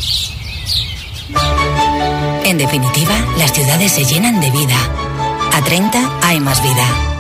En 2.45 2.59
definitiva, 2.59 3.15
las 3.39 3.53
ciudades 3.53 3.93
se 3.93 4.05
llenan 4.05 4.41
de 4.41 4.51
vida. 4.51 4.77
A 5.53 5.63
30 5.63 6.19
hay 6.23 6.41
más 6.41 6.61
vida. 6.63 7.12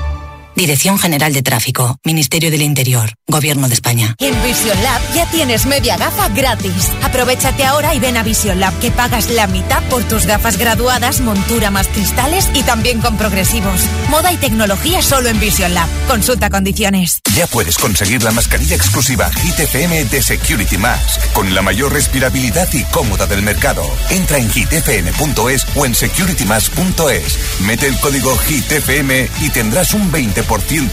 Dirección 0.54 0.98
General 0.98 1.32
de 1.32 1.42
Tráfico, 1.42 1.96
Ministerio 2.04 2.50
del 2.50 2.62
Interior, 2.62 3.14
Gobierno 3.26 3.68
de 3.68 3.74
España. 3.74 4.14
En 4.18 4.34
Vision 4.42 4.82
Lab 4.82 5.00
ya 5.14 5.24
tienes 5.30 5.64
media 5.64 5.96
gafa 5.96 6.28
gratis. 6.28 6.90
Aprovechate 7.02 7.64
ahora 7.64 7.94
y 7.94 8.00
ven 8.00 8.18
a 8.18 8.22
Vision 8.22 8.60
Lab 8.60 8.78
que 8.78 8.90
pagas 8.90 9.30
la 9.30 9.46
mitad 9.46 9.82
por 9.84 10.04
tus 10.04 10.26
gafas 10.26 10.58
graduadas, 10.58 11.20
montura 11.20 11.70
más 11.70 11.88
cristales 11.88 12.50
y 12.52 12.62
también 12.64 13.00
con 13.00 13.16
progresivos. 13.16 13.80
Moda 14.10 14.30
y 14.32 14.36
tecnología 14.36 15.00
solo 15.00 15.30
en 15.30 15.40
Vision 15.40 15.72
Lab. 15.72 15.88
Consulta 16.06 16.50
condiciones. 16.50 17.20
Ya 17.34 17.46
puedes 17.46 17.78
conseguir 17.78 18.22
la 18.22 18.30
mascarilla 18.30 18.76
exclusiva 18.76 19.30
Hit 19.30 19.58
FM 19.58 20.04
de 20.04 20.22
Security 20.22 20.76
Mask 20.76 21.32
con 21.32 21.54
la 21.54 21.62
mayor 21.62 21.92
respirabilidad 21.94 22.68
y 22.74 22.84
cómoda 22.84 23.26
del 23.26 23.42
mercado. 23.42 23.82
Entra 24.10 24.36
en 24.36 24.50
hitfm.es 24.50 25.66
o 25.74 25.86
en 25.86 25.94
securitymask.es. 25.94 27.38
Mete 27.62 27.86
el 27.86 27.98
código 28.00 28.36
HITFM 28.36 29.30
y 29.40 29.50
tendrás 29.50 29.94
un 29.94 30.12
20% 30.12 30.41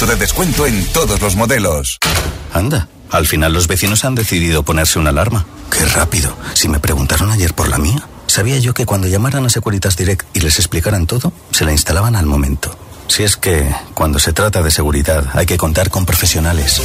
de 0.06 0.16
descuento 0.16 0.68
en 0.68 0.86
todos 0.94 1.22
los 1.22 1.36
modelos. 1.36 1.98
Anda, 2.54 2.88
al 3.10 3.26
final 3.26 3.52
los 3.52 3.68
vecinos 3.68 4.06
han 4.06 4.14
decidido 4.14 4.64
ponerse 4.64 5.00
una 5.00 5.10
alarma. 5.10 5.46
Qué 5.72 5.86
rápido. 5.86 6.38
Si 6.54 6.68
me 6.70 6.80
preguntaron 6.80 7.32
ayer 7.32 7.54
por 7.54 7.68
la 7.68 7.78
mía, 7.78 8.08
sabía 8.28 8.60
yo 8.60 8.74
que 8.74 8.86
cuando 8.86 9.08
llamaran 9.08 9.46
a 9.46 9.50
Securitas 9.50 9.98
Direct 9.98 10.26
y 10.36 10.42
les 10.42 10.60
explicaran 10.60 11.08
todo, 11.08 11.34
se 11.52 11.66
la 11.66 11.72
instalaban 11.72 12.16
al 12.16 12.26
momento. 12.26 12.78
Si 13.10 13.24
es 13.24 13.36
que, 13.38 13.74
cuando 13.96 14.20
se 14.20 14.34
trata 14.34 14.62
de 14.62 14.70
seguridad, 14.70 15.24
hay 15.34 15.48
que 15.48 15.58
contar 15.58 15.90
con 15.90 16.06
profesionales. 16.06 16.80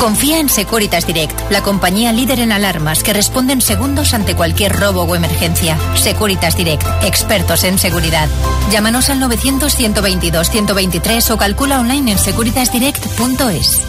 Confía 0.00 0.38
en 0.38 0.48
Securitas 0.48 1.04
Direct, 1.06 1.38
la 1.50 1.62
compañía 1.62 2.12
líder 2.12 2.38
en 2.40 2.52
alarmas 2.52 3.02
que 3.02 3.12
responde 3.12 3.52
en 3.52 3.60
segundos 3.60 4.14
ante 4.14 4.34
cualquier 4.36 4.78
robo 4.78 5.02
o 5.02 5.16
emergencia. 5.16 5.76
Securitas 5.96 6.56
Direct, 6.56 6.86
expertos 7.02 7.64
en 7.64 7.78
seguridad. 7.78 8.28
Llámanos 8.70 9.10
al 9.10 9.20
900-122-123 9.20 11.30
o 11.32 11.36
calcula 11.36 11.80
online 11.80 12.12
en 12.12 12.18
securitasdirect.es. 12.18 13.80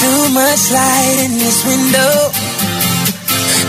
Too 0.00 0.28
much 0.30 0.70
light 0.72 1.18
in 1.20 1.38
this 1.38 1.62
window. 1.66 2.51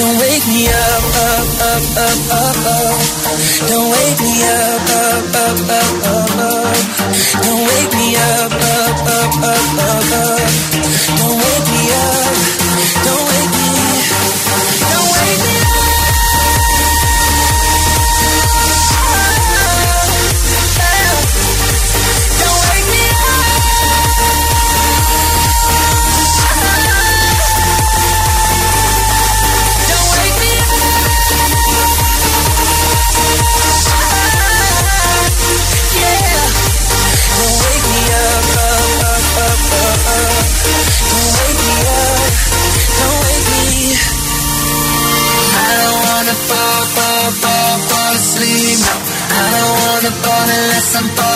Don't 0.00 0.16
wake 0.18 0.46
me 0.48 0.66
up, 0.66 1.04
up, 1.28 1.60
up, 1.60 1.84
up, 2.00 2.56
up. 2.56 2.96
Don't 3.68 3.90
wake 3.92 4.18
me 4.18 4.32
up, 4.48 4.88
up, 4.96 5.36
up, 5.36 5.60
up, 5.68 6.00
up. 6.00 6.72
Don't 7.44 7.60
wake 7.68 7.92
me 7.92 8.16
up, 8.16 8.50
up, 8.50 8.96
up, 8.96 9.34
up, 9.44 9.76
up, 9.76 10.08
up. 10.16 10.40
Don't 11.20 11.36
wake 11.36 11.68
me 11.68 11.82
up. 11.92 12.32
Don't 13.04 13.24
wake 13.28 13.52
me. 13.60 13.68
Don't 14.88 15.12
wake 15.12 15.44
me 15.44 15.59
fall 50.92 51.29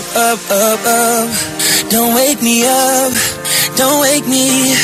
up, 0.00 0.16
up, 0.16 0.40
up, 0.50 0.80
up. 0.86 1.28
Don't 1.90 2.14
wake 2.14 2.40
me 2.42 2.64
up. 2.64 3.12
Don't 3.76 4.00
wake 4.00 4.26
me. 4.26 4.74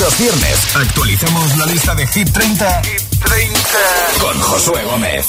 Los 0.00 0.18
viernes 0.18 0.58
actualizamos 0.74 1.56
la 1.56 1.66
lista 1.66 1.94
de 1.94 2.06
Hit 2.08 2.30
30, 2.32 2.82
con 4.20 4.40
Josué 4.40 4.82
Gómez. 4.84 5.26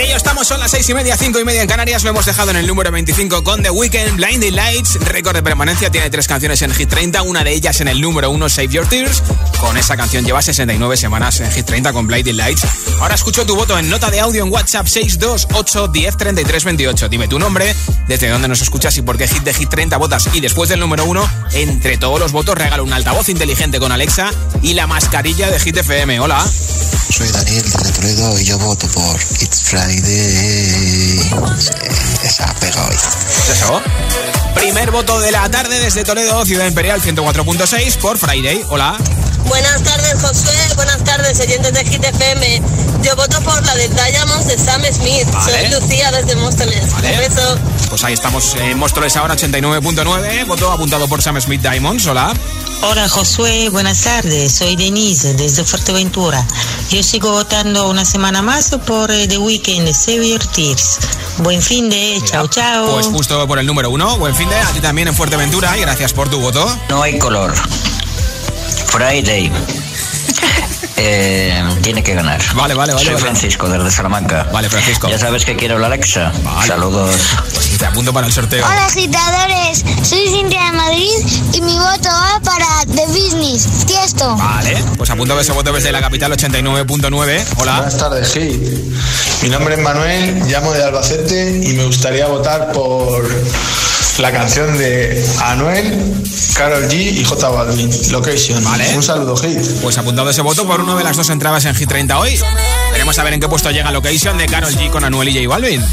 En 0.00 0.06
ello 0.06 0.16
estamos, 0.16 0.46
son 0.48 0.58
las 0.60 0.70
seis 0.70 0.88
y 0.88 0.94
media, 0.94 1.14
cinco 1.14 1.40
y 1.40 1.44
media 1.44 1.60
en 1.60 1.68
Canarias. 1.68 2.04
Lo 2.04 2.08
hemos 2.08 2.24
dejado 2.24 2.50
en 2.50 2.56
el 2.56 2.66
número 2.66 2.90
25 2.90 3.44
con 3.44 3.62
The 3.62 3.68
Weeknd, 3.68 4.16
Blinding 4.16 4.56
Lights. 4.56 4.94
Récord 4.94 5.36
de 5.36 5.42
permanencia, 5.42 5.90
tiene 5.90 6.08
tres 6.08 6.26
canciones 6.26 6.62
en 6.62 6.72
Hit 6.72 6.88
30. 6.88 7.20
Una 7.20 7.44
de 7.44 7.52
ellas 7.52 7.82
en 7.82 7.88
el 7.88 8.00
número 8.00 8.30
1, 8.30 8.48
Save 8.48 8.68
Your 8.68 8.88
Tears. 8.88 9.22
Con 9.60 9.76
esa 9.76 9.98
canción 9.98 10.24
lleva 10.24 10.40
69 10.40 10.96
semanas 10.96 11.40
en 11.40 11.52
Hit 11.52 11.66
30 11.66 11.92
con 11.92 12.06
Blinding 12.06 12.34
Lights. 12.34 12.62
Ahora 12.98 13.14
escucho 13.14 13.44
tu 13.44 13.54
voto 13.54 13.78
en 13.78 13.90
nota 13.90 14.10
de 14.10 14.20
audio 14.20 14.42
en 14.42 14.50
WhatsApp 14.50 14.86
628 14.86 15.88
10 15.88 16.16
33 16.16 16.64
28. 16.64 17.08
Dime 17.10 17.28
tu 17.28 17.38
nombre, 17.38 17.76
desde 18.08 18.30
dónde 18.30 18.48
nos 18.48 18.62
escuchas 18.62 18.96
y 18.96 19.02
por 19.02 19.18
qué 19.18 19.28
Hit 19.28 19.42
de 19.42 19.52
Hit 19.52 19.68
30 19.68 19.98
votas. 19.98 20.30
Y 20.32 20.40
después 20.40 20.70
del 20.70 20.80
número 20.80 21.04
1, 21.04 21.30
entre 21.52 21.98
todos 21.98 22.18
los 22.18 22.32
votos, 22.32 22.54
regalo 22.54 22.84
un 22.84 22.92
altavoz 22.94 23.28
inteligente 23.28 23.78
con 23.78 23.92
Alexa 23.92 24.30
y 24.62 24.72
la 24.72 24.86
mascarilla 24.86 25.50
de 25.50 25.60
Hit 25.60 25.76
FM. 25.76 26.20
Hola. 26.20 26.42
Soy 27.20 27.32
Daniel 27.32 27.62
desde 27.62 27.92
Toledo 27.92 28.38
y 28.38 28.44
yo 28.44 28.58
voto 28.58 28.88
por 28.88 29.20
It's 29.40 29.62
Friday. 29.64 31.20
Esa 32.24 32.46
pega 32.54 32.86
hoy. 32.86 32.94
¿Es 32.94 33.60
eso? 33.60 33.82
Primer 34.54 34.90
voto 34.90 35.20
de 35.20 35.30
la 35.30 35.46
tarde 35.50 35.78
desde 35.80 36.02
Toledo, 36.02 36.46
Ciudad 36.46 36.66
Imperial 36.66 37.02
104.6 37.02 37.98
por 37.98 38.16
Friday. 38.16 38.64
Hola. 38.70 38.96
Buenas 39.44 39.82
tardes, 39.82 40.14
Josué. 40.14 40.56
Buenas 40.76 41.04
tardes, 41.04 41.38
oyentes 41.40 41.74
de 41.74 41.84
Hit 41.84 42.02
FM. 42.02 42.62
Yo 43.02 43.14
voto 43.16 43.38
por 43.42 43.66
la 43.66 43.74
de 43.74 43.88
Diamonds 43.88 44.46
de 44.46 44.56
Sam 44.56 44.80
Smith. 44.90 45.30
Vale. 45.30 45.68
Soy 45.68 45.78
Lucía 45.78 46.10
desde 46.12 46.36
Móstoles. 46.36 46.90
Vale. 46.90 47.12
Un 47.12 47.18
beso. 47.18 47.58
Pues 47.90 48.02
ahí 48.02 48.14
estamos 48.14 48.54
en 48.54 48.78
Móstoles 48.78 49.14
ahora 49.16 49.36
89.9. 49.36 50.46
Voto 50.46 50.72
apuntado 50.72 51.06
por 51.06 51.20
Sam 51.20 51.38
Smith 51.38 51.60
Diamonds. 51.60 52.06
Hola. 52.06 52.32
Hola 52.82 53.10
Josué, 53.10 53.68
buenas 53.68 54.00
tardes. 54.00 54.54
Soy 54.54 54.74
Denise 54.74 55.34
desde 55.34 55.64
Fuerteventura. 55.64 56.46
Yo 56.90 57.04
sigo 57.04 57.30
votando 57.30 57.88
una 57.88 58.04
semana 58.04 58.42
más 58.42 58.70
por 58.84 59.12
eh, 59.12 59.28
The 59.28 59.38
Weeknd, 59.38 59.88
Your 60.06 60.44
Tears. 60.48 60.98
Buen 61.38 61.62
fin 61.62 61.88
de, 61.88 62.20
chao, 62.24 62.48
chao. 62.48 62.90
Pues 62.90 63.06
justo 63.06 63.46
por 63.46 63.60
el 63.60 63.66
número 63.66 63.90
uno. 63.90 64.18
Buen 64.18 64.34
fin 64.34 64.48
de 64.48 64.56
a 64.56 64.72
ti 64.72 64.80
también 64.80 65.06
en 65.06 65.14
Fuerteventura 65.14 65.78
y 65.78 65.82
gracias 65.82 66.12
por 66.12 66.28
tu 66.28 66.40
voto. 66.40 66.66
No 66.88 67.00
hay 67.00 67.16
color. 67.16 67.54
Friday. 68.86 69.52
Eh, 70.96 71.62
tiene 71.82 72.02
que 72.02 72.14
ganar. 72.14 72.40
Vale, 72.54 72.74
vale, 72.74 72.92
vale. 72.92 73.04
Soy 73.04 73.14
vale. 73.14 73.24
Francisco 73.24 73.68
desde 73.68 73.90
Salamanca. 73.90 74.46
Vale, 74.52 74.68
Francisco. 74.68 75.08
Ya 75.08 75.18
sabes 75.18 75.44
que 75.44 75.56
quiero 75.56 75.78
la 75.78 75.86
Alexa. 75.86 76.32
Saludos. 76.66 77.16
Pues 77.52 77.78
te 77.78 77.86
apunto 77.86 78.12
para 78.12 78.26
el 78.26 78.32
sorteo. 78.32 78.64
Hola 78.64 78.86
agitadores, 78.86 79.84
soy 80.02 80.28
Cintia 80.28 80.66
de 80.66 80.72
Madrid 80.72 81.10
y 81.54 81.60
mi 81.62 81.78
voto 81.78 82.08
va 82.08 82.40
para 82.44 82.66
The 82.94 83.06
Business, 83.06 83.86
Tiesto. 83.86 84.36
Vale, 84.36 84.76
pues 84.98 85.08
apunto 85.10 85.38
ese 85.40 85.52
voto 85.52 85.72
desde 85.72 85.92
la 85.92 86.00
capital 86.00 86.32
89.9. 86.32 87.44
Hola. 87.56 87.76
Buenas 87.76 87.96
tardes, 87.96 88.28
sí. 88.28 88.92
Mi 89.42 89.48
nombre 89.48 89.74
es 89.76 89.80
Manuel, 89.80 90.42
llamo 90.46 90.72
de 90.72 90.84
Albacete 90.84 91.62
y 91.64 91.72
me 91.72 91.84
gustaría 91.84 92.26
votar 92.26 92.72
por 92.72 93.26
la 94.18 94.32
canción 94.32 94.76
de 94.76 95.24
Anuel, 95.42 96.22
Carol 96.54 96.88
G 96.88 97.12
y 97.18 97.24
J 97.24 97.48
Balvin, 97.48 97.90
Location. 98.10 98.62
Vale. 98.64 98.96
Un 98.96 99.02
saludo, 99.02 99.36
Hit. 99.36 99.58
Pues 99.82 99.96
apuntado 99.98 100.30
ese 100.30 100.42
voto 100.42 100.66
por 100.66 100.80
una 100.80 100.96
de 100.96 101.04
las 101.04 101.16
dos 101.16 101.30
entradas 101.30 101.64
en 101.64 101.74
Hit 101.74 101.88
30 101.88 102.18
hoy. 102.18 102.38
Veremos 102.92 103.18
a 103.18 103.24
ver 103.24 103.34
en 103.34 103.40
qué 103.40 103.48
puesto 103.48 103.70
llega 103.70 103.90
Location 103.90 104.36
de 104.38 104.46
Carol 104.46 104.74
G 104.74 104.90
con 104.90 105.04
Anuel 105.04 105.28
y 105.28 105.34
J 105.34 105.48
Balvin. 105.48 105.84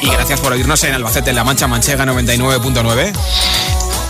Y 0.00 0.10
gracias 0.10 0.40
por 0.40 0.52
oírnos 0.52 0.82
en 0.84 0.94
Albacete, 0.94 1.30
en 1.30 1.36
La 1.36 1.44
Mancha 1.44 1.66
Manchega 1.66 2.04
99.9. 2.04 3.12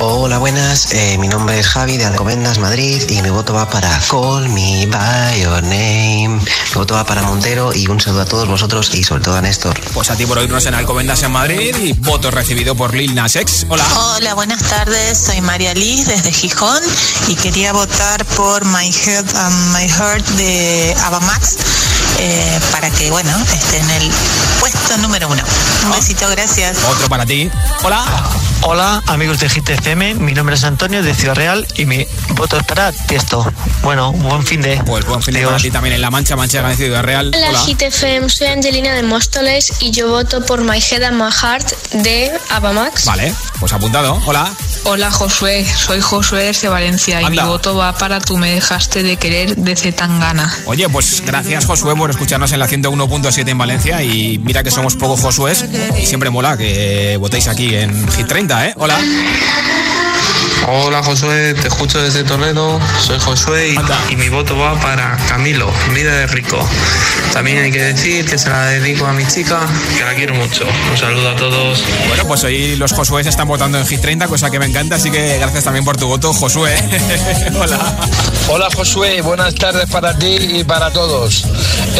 Hola, 0.00 0.38
buenas. 0.38 0.92
Eh, 0.92 1.16
mi 1.18 1.28
nombre 1.28 1.58
es 1.58 1.68
Javi 1.68 1.96
de 1.96 2.04
Alcobendas, 2.04 2.58
Madrid, 2.58 3.02
y 3.08 3.22
mi 3.22 3.30
voto 3.30 3.54
va 3.54 3.68
para 3.70 3.88
Call 4.10 4.48
Me 4.48 4.86
By 4.86 5.40
Your 5.40 5.62
Name. 5.62 6.40
Mi 6.40 6.74
voto 6.74 6.94
va 6.94 7.04
para 7.04 7.22
Montero 7.22 7.72
y 7.72 7.86
un 7.86 8.00
saludo 8.00 8.22
a 8.22 8.24
todos 8.24 8.48
vosotros 8.48 8.94
y 8.94 9.04
sobre 9.04 9.22
todo 9.22 9.36
a 9.36 9.40
Néstor. 9.40 9.78
Pues 9.92 10.10
a 10.10 10.16
ti 10.16 10.26
por 10.26 10.38
oírnos 10.38 10.66
en 10.66 10.74
Alcobendas 10.74 11.22
en 11.22 11.32
Madrid 11.32 11.74
y 11.76 11.92
voto 11.92 12.30
recibido 12.30 12.74
por 12.74 12.94
Lil 12.94 13.14
Nas 13.14 13.36
X. 13.36 13.66
Hola. 13.68 13.84
Hola, 13.96 14.34
buenas 14.34 14.62
tardes. 14.62 15.18
Soy 15.18 15.40
María 15.40 15.74
Liz 15.74 16.06
desde 16.06 16.32
Gijón 16.32 16.82
y 17.28 17.36
quería 17.36 17.72
votar 17.72 18.24
por 18.24 18.64
My 18.64 18.90
Head 18.90 19.24
and 19.36 19.76
My 19.76 19.88
Heart 19.88 20.26
de 20.30 20.96
Avamax 21.04 21.56
eh, 22.18 22.60
para 22.72 22.90
que, 22.90 23.10
bueno, 23.10 23.30
esté 23.54 23.78
en 23.78 23.90
el 23.90 24.10
puesto 24.60 24.98
número 24.98 25.28
uno. 25.28 25.42
Un 25.84 25.92
besito, 25.92 26.28
gracias. 26.30 26.78
Otro 26.90 27.08
para 27.08 27.24
ti. 27.24 27.50
Hola. 27.82 28.04
Hola, 28.66 29.02
amigos 29.08 29.40
de 29.40 29.48
GTFM. 29.48 30.14
Mi 30.14 30.32
nombre 30.32 30.54
es 30.54 30.64
Antonio 30.64 31.02
de 31.02 31.14
Ciudad 31.14 31.34
Real 31.34 31.66
y 31.76 31.84
mi 31.84 32.06
voto 32.30 32.56
es 32.56 32.64
para 32.64 32.92
Tiesto. 32.92 33.46
Bueno, 33.82 34.10
buen 34.12 34.42
fin 34.42 34.62
de. 34.62 34.80
Pues 34.86 35.04
buen 35.04 35.22
fin 35.22 35.34
de 35.34 35.44
para 35.44 35.58
ti 35.58 35.70
también 35.70 35.96
en 35.96 36.00
La 36.00 36.10
Mancha 36.10 36.34
Manchega 36.34 36.70
de 36.70 36.76
Ciudad 36.76 37.02
Real. 37.02 37.30
Hola, 37.36 37.50
Hola. 37.50 37.60
GTFM, 37.62 38.30
soy 38.30 38.46
Angelina 38.46 38.94
de 38.94 39.02
Móstoles 39.02 39.82
y 39.82 39.90
yo 39.90 40.08
voto 40.08 40.44
por 40.46 40.62
My 40.62 40.78
Head 40.78 41.02
and 41.02 41.22
My 41.22 41.30
Heart 41.30 41.92
de 41.92 42.32
Avamax. 42.48 43.04
Vale, 43.04 43.34
pues 43.60 43.70
apuntado. 43.74 44.18
Hola. 44.24 44.50
Hola 44.86 45.10
Josué, 45.10 45.64
soy 45.64 46.00
Josué 46.00 46.44
desde 46.44 46.68
Valencia 46.68 47.20
y 47.20 47.24
Anda. 47.24 47.42
mi 47.42 47.48
voto 47.48 47.74
va 47.74 47.92
para 47.96 48.20
Tú 48.20 48.36
me 48.36 48.50
dejaste 48.50 49.02
de 49.02 49.16
querer 49.16 49.56
de 49.56 49.76
Zetangana. 49.76 50.54
Oye, 50.66 50.88
pues 50.88 51.22
gracias 51.24 51.64
Josué 51.66 51.96
por 51.96 52.10
escucharnos 52.10 52.52
en 52.52 52.58
la 52.58 52.68
101.7 52.68 53.48
en 53.48 53.58
Valencia 53.58 54.02
y 54.02 54.38
mira 54.38 54.62
que 54.62 54.70
somos 54.70 54.96
pocos 54.96 55.20
Josués 55.20 55.64
y 55.98 56.06
siempre 56.06 56.30
mola 56.30 56.56
que 56.56 57.16
votéis 57.18 57.48
aquí 57.48 57.74
en 57.74 58.08
Hit 58.12 58.26
30, 58.26 58.53
¿eh? 58.62 58.74
Hola. 58.76 58.98
Hola 60.66 61.02
Josué, 61.02 61.52
te 61.54 61.68
escucho 61.68 62.00
desde 62.02 62.24
Toledo, 62.24 62.80
soy 62.98 63.18
Josué 63.18 63.74
y, 63.74 64.12
y 64.12 64.16
mi 64.16 64.30
voto 64.30 64.56
va 64.56 64.80
para 64.80 65.16
Camilo, 65.28 65.70
vida 65.94 66.12
de 66.14 66.26
rico. 66.26 66.58
También 67.34 67.58
hay 67.58 67.70
que 67.70 67.82
decir 67.82 68.24
que 68.24 68.38
se 68.38 68.48
la 68.48 68.66
dedico 68.66 69.04
a 69.04 69.12
mi 69.12 69.26
chica, 69.26 69.60
que 69.96 70.04
la 70.04 70.14
quiero 70.14 70.34
mucho. 70.34 70.64
Un 70.90 70.96
saludo 70.96 71.30
a 71.30 71.36
todos. 71.36 71.84
Bueno, 72.08 72.24
pues 72.26 72.44
hoy 72.44 72.76
los 72.76 72.92
Josués 72.92 73.26
están 73.26 73.46
votando 73.46 73.78
en 73.78 73.86
Hit 73.86 74.00
30, 74.00 74.26
cosa 74.26 74.50
que 74.50 74.58
me 74.58 74.64
encanta, 74.64 74.94
así 74.94 75.10
que 75.10 75.36
gracias 75.38 75.64
también 75.64 75.84
por 75.84 75.98
tu 75.98 76.06
voto, 76.06 76.32
Josué. 76.32 76.74
Hola. 77.60 77.96
Hola 78.48 78.68
Josué, 78.74 79.20
buenas 79.20 79.54
tardes 79.56 79.90
para 79.90 80.16
ti 80.16 80.36
y 80.38 80.64
para 80.64 80.90
todos. 80.90 81.44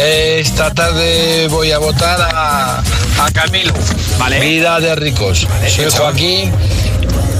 Esta 0.01 0.73
tarde 0.73 1.47
voy 1.49 1.71
a 1.71 1.77
votar 1.77 2.19
a, 2.19 2.79
a 2.79 3.31
Camilo, 3.31 3.73
Vida 4.41 4.79
de 4.79 4.95
Ricos. 4.95 5.47
Soy 5.67 5.91
Joaquín 5.91 6.51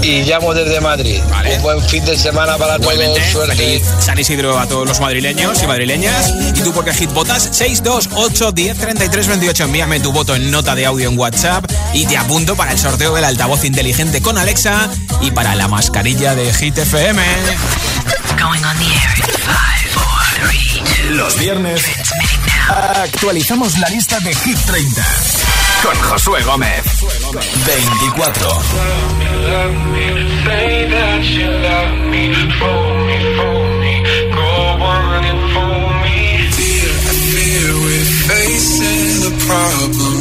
y 0.05 0.21
llamo 0.23 0.53
desde 0.53 0.79
Madrid. 0.81 1.19
Un 1.55 1.61
buen 1.63 1.81
fin 1.81 2.05
de 2.05 2.17
semana 2.17 2.57
para 2.57 2.75
Igualmente, 2.75 3.19
todos. 3.19 3.31
Suerte. 3.31 3.55
feliz 3.55 3.83
San 3.99 4.19
Isidro 4.19 4.59
a 4.59 4.67
todos 4.67 4.87
los 4.87 4.99
madrileños 4.99 5.61
y 5.63 5.67
madrileñas. 5.67 6.31
¿Y 6.53 6.61
tú 6.61 6.71
por 6.73 6.85
qué 6.85 6.93
hit 6.93 7.11
votas? 7.11 7.49
628 7.51 8.51
10 8.51 8.77
33 8.77 9.27
28. 9.27 9.63
Envíame 9.63 9.99
tu 9.99 10.11
voto 10.11 10.35
en 10.35 10.51
nota 10.51 10.75
de 10.75 10.85
audio 10.85 11.09
en 11.09 11.17
WhatsApp 11.17 11.65
y 11.93 12.05
te 12.05 12.17
apunto 12.17 12.55
para 12.55 12.71
el 12.71 12.77
sorteo 12.77 13.15
del 13.15 13.23
altavoz 13.23 13.65
inteligente 13.65 14.21
con 14.21 14.37
Alexa 14.37 14.89
y 15.21 15.31
para 15.31 15.55
la 15.55 15.67
mascarilla 15.67 16.35
de 16.35 16.53
Hit 16.53 16.77
FM. 16.77 17.23
Los 21.09 21.39
viernes 21.39 21.81
actualizamos 22.69 23.79
la 23.79 23.89
lista 23.89 24.19
de 24.19 24.35
Hit 24.35 24.57
30 24.65 25.05
con 25.83 25.95
Josué 25.95 26.41
Gómez. 26.43 26.83
24. 27.65 28.49
Say 30.45 30.85
that 30.89 31.23
you 31.23 31.49
love 31.49 31.95
me, 32.11 32.33
for 32.59 32.81
me, 33.07 33.17
for 33.37 33.59
me. 33.81 33.93
Go 34.31 34.51
on 34.83 35.23
and 35.25 35.43
for 35.53 35.75
me. 36.03 36.19
Fear, 36.57 36.91
fear, 37.33 37.67
we're 37.85 38.11
facing 38.29 39.13
the 39.25 39.33
problem. 39.47 40.17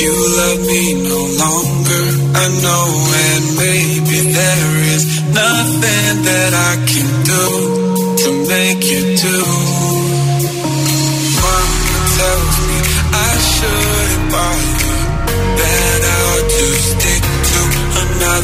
You 0.00 0.12
love 0.40 0.60
me 0.66 0.84
no 1.08 1.20
longer. 1.44 2.06
I 2.34 2.46
know, 2.64 2.86
and 3.28 3.44
maybe 3.56 4.18
there 4.32 4.72
is 4.94 5.04
nothing 5.34 6.14
that 6.28 6.52
I 6.54 6.74
can 6.90 7.08
do 7.32 7.46
to 8.22 8.28
make 8.48 8.82
you 8.84 9.02
do. 9.16 9.59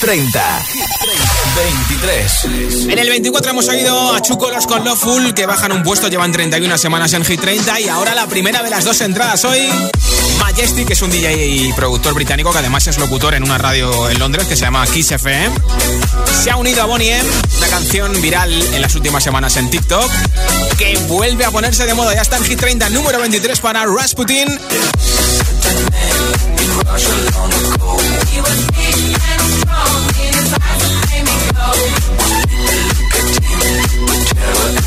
30. 0.00 0.64
23. 1.56 2.44
En 2.88 2.98
el 2.98 3.08
24 3.08 3.50
hemos 3.50 3.68
oído 3.68 4.14
a 4.14 4.20
Chucolos 4.20 4.66
con 4.66 4.84
Loveful 4.84 5.32
que 5.32 5.46
bajan 5.46 5.72
un 5.72 5.82
puesto, 5.82 6.08
llevan 6.08 6.32
31 6.32 6.76
semanas 6.76 7.12
en 7.14 7.24
Hit 7.24 7.40
30 7.40 7.80
y 7.80 7.88
ahora 7.88 8.14
la 8.14 8.26
primera 8.26 8.62
de 8.62 8.70
las 8.70 8.84
dos 8.84 9.00
entradas 9.00 9.44
hoy. 9.44 9.68
Majestic, 10.38 10.86
que 10.86 10.92
es 10.92 11.02
un 11.02 11.10
DJ 11.10 11.46
y 11.46 11.72
productor 11.72 12.14
británico 12.14 12.52
que 12.52 12.58
además 12.58 12.86
es 12.86 12.98
locutor 12.98 13.34
en 13.34 13.42
una 13.42 13.58
radio 13.58 14.10
en 14.10 14.18
Londres 14.18 14.46
que 14.46 14.56
se 14.56 14.62
llama 14.62 14.86
Kiss 14.86 15.12
FM. 15.12 15.50
Se 16.42 16.50
ha 16.50 16.56
unido 16.56 16.82
a 16.82 16.86
Bonnie 16.86 17.12
M, 17.12 17.28
una 17.56 17.68
canción 17.68 18.20
viral 18.20 18.52
en 18.74 18.82
las 18.82 18.94
últimas 18.94 19.24
semanas 19.24 19.56
en 19.56 19.70
TikTok 19.70 20.10
que 20.76 20.96
vuelve 21.08 21.44
a 21.44 21.50
ponerse 21.50 21.86
de 21.86 21.94
moda. 21.94 22.14
Ya 22.14 22.22
está 22.22 22.36
en 22.36 22.44
Hit 22.44 22.60
30, 22.60 22.90
número 22.90 23.18
23 23.20 23.60
para 23.60 23.86
Rasputin. 23.86 24.46
Let 30.60 31.24
me 31.24 31.36
go. 34.80 34.85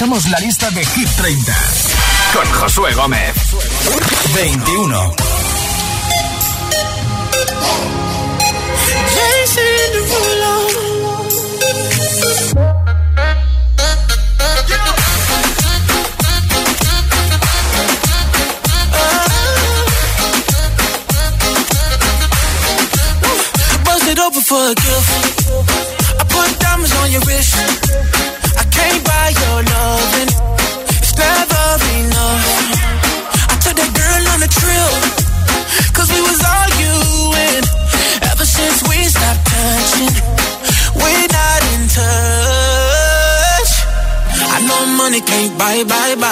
actualizamos 0.00 0.30
la 0.30 0.38
lista 0.38 0.70
de 0.70 0.84
Hit 0.84 1.08
30 1.16 1.56
con 2.32 2.46
Josué 2.52 2.94
Gómez. 2.94 3.34
21. 4.32 5.14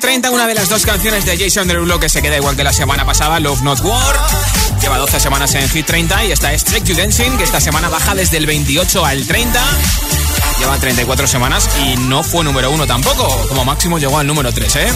30, 0.00 0.30
una 0.30 0.46
de 0.46 0.54
las 0.54 0.68
dos 0.68 0.84
canciones 0.84 1.24
de 1.24 1.38
Jason 1.38 1.68
Derulo 1.68 2.00
que 2.00 2.08
se 2.08 2.22
queda 2.22 2.36
igual 2.36 2.56
que 2.56 2.64
la 2.64 2.72
semana 2.72 3.04
pasada, 3.04 3.38
Love 3.38 3.62
Not 3.62 3.80
War. 3.80 4.16
Lleva 4.80 4.98
12 4.98 5.20
semanas 5.20 5.54
en 5.54 5.68
Hit 5.68 5.86
30 5.86 6.24
y 6.24 6.32
esta 6.32 6.52
es 6.52 6.64
You 6.64 6.96
Dancing, 6.96 7.36
que 7.36 7.44
esta 7.44 7.60
semana 7.60 7.88
baja 7.88 8.14
desde 8.14 8.38
el 8.38 8.46
28 8.46 9.04
al 9.04 9.26
30. 9.26 9.62
Lleva 10.58 10.78
34 10.78 11.26
semanas 11.26 11.68
y 11.84 11.96
no 11.96 12.22
fue 12.22 12.44
número 12.44 12.70
1 12.70 12.86
tampoco. 12.86 13.28
Como 13.48 13.64
máximo 13.64 13.98
llegó 13.98 14.18
al 14.18 14.26
número 14.26 14.52
3, 14.52 14.76
¿eh? 14.76 14.92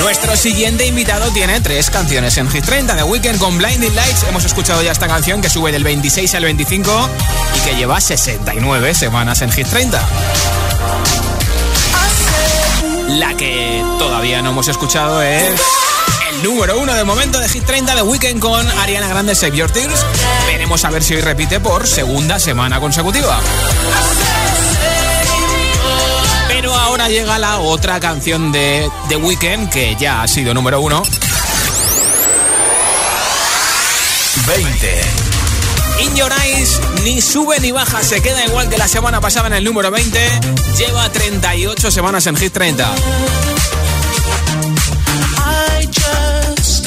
Nuestro 0.00 0.36
siguiente 0.36 0.86
invitado 0.86 1.30
tiene 1.30 1.60
tres 1.60 1.90
canciones 1.90 2.36
en 2.38 2.50
Hit 2.50 2.64
30. 2.64 2.96
The 2.96 3.02
Weekend 3.02 3.38
con 3.38 3.56
Blinding 3.58 3.94
Lights. 3.94 4.24
Hemos 4.28 4.44
escuchado 4.44 4.82
ya 4.82 4.92
esta 4.92 5.06
canción 5.06 5.42
que 5.42 5.50
sube 5.50 5.72
del 5.72 5.84
26 5.84 6.34
al 6.34 6.44
25 6.44 7.10
y 7.56 7.68
que 7.68 7.76
lleva 7.76 8.00
69 8.00 8.94
semanas 8.94 9.42
en 9.42 9.52
Hit 9.52 9.68
30. 9.68 10.55
La 13.08 13.34
que 13.36 13.84
todavía 13.98 14.42
no 14.42 14.50
hemos 14.50 14.68
escuchado 14.68 15.22
es 15.22 15.60
el 16.30 16.42
número 16.42 16.78
uno 16.78 16.92
de 16.94 17.04
momento 17.04 17.38
de 17.38 17.48
Hit 17.48 17.64
30 17.64 17.94
de 17.94 18.02
Weekend 18.02 18.40
con 18.40 18.68
Ariana 18.78 19.08
Grande 19.08 19.34
Save 19.34 19.56
Your 19.56 19.70
Tears. 19.70 20.04
Veremos 20.46 20.84
a 20.84 20.90
ver 20.90 21.02
si 21.02 21.14
hoy 21.14 21.20
repite 21.20 21.60
por 21.60 21.86
segunda 21.86 22.38
semana 22.38 22.80
consecutiva. 22.80 23.40
Pero 26.48 26.74
ahora 26.74 27.08
llega 27.08 27.38
la 27.38 27.60
otra 27.60 28.00
canción 28.00 28.50
de 28.50 28.90
The 29.08 29.16
Weeknd 29.16 29.70
que 29.70 29.96
ya 29.96 30.22
ha 30.22 30.28
sido 30.28 30.52
número 30.52 30.80
uno. 30.80 31.02
20. 34.46 35.25
In 36.00 36.16
Your 36.16 36.32
Eyes 36.44 36.80
ni 37.04 37.20
sube 37.20 37.58
ni 37.60 37.72
baja, 37.72 38.02
se 38.02 38.20
queda 38.20 38.44
igual 38.46 38.68
que 38.68 38.78
la 38.78 38.88
semana 38.88 39.20
pasada 39.20 39.48
en 39.48 39.54
el 39.54 39.64
número 39.64 39.90
20. 39.90 40.18
Lleva 40.78 41.10
38 41.10 41.90
semanas 41.90 42.26
en 42.26 42.36
Hit 42.36 42.52
30. 42.52 42.94
I 45.38 45.86
just 45.86 46.86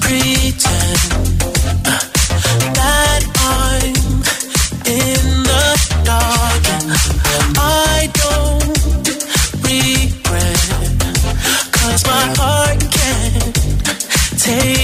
pretend 0.00 0.94
take 14.44 14.83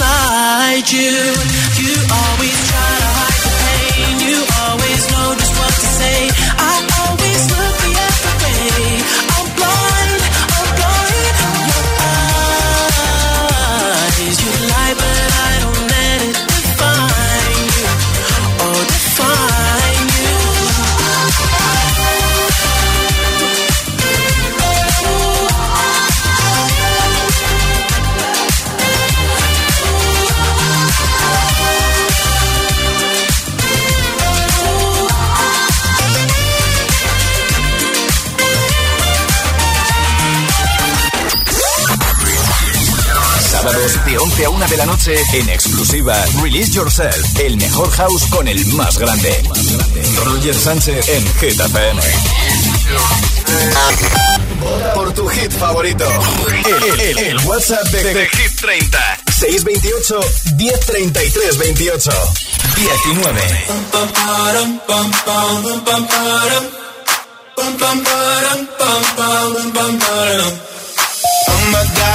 Oh, 0.00 0.04
inside 0.04 0.92
you. 0.92 1.10
You 1.82 1.94
always 2.12 2.37
de 44.68 44.76
11 44.76 44.76
a 44.76 44.76
1 44.76 44.76
de 44.76 44.76
la 44.76 44.86
noche 44.86 45.14
en 45.32 45.48
exclusiva 45.48 46.14
Release 46.42 46.72
Yourself, 46.72 47.38
el 47.40 47.56
mejor 47.56 47.90
house 47.92 48.24
con 48.30 48.46
el 48.48 48.64
más 48.74 48.98
grande. 48.98 49.42
Roger 50.24 50.54
Sánchez 50.54 51.08
en 51.08 51.24
Hit 51.40 51.60
FM. 51.60 52.00
Por 54.94 55.12
tu 55.14 55.26
hit 55.28 55.52
favorito. 55.52 56.04
El, 56.66 57.00
el- 57.00 57.18
el 57.18 57.36
WhatsApp 57.46 57.86
de, 57.88 58.02
de 58.14 58.28
Hit 58.28 58.60
30. 58.60 58.98
628 59.38 60.20
1033 60.56 61.58
28 61.58 62.10
19. 62.76 63.40
Oh 71.50 71.60
my 71.70 71.84
god, 71.94 71.97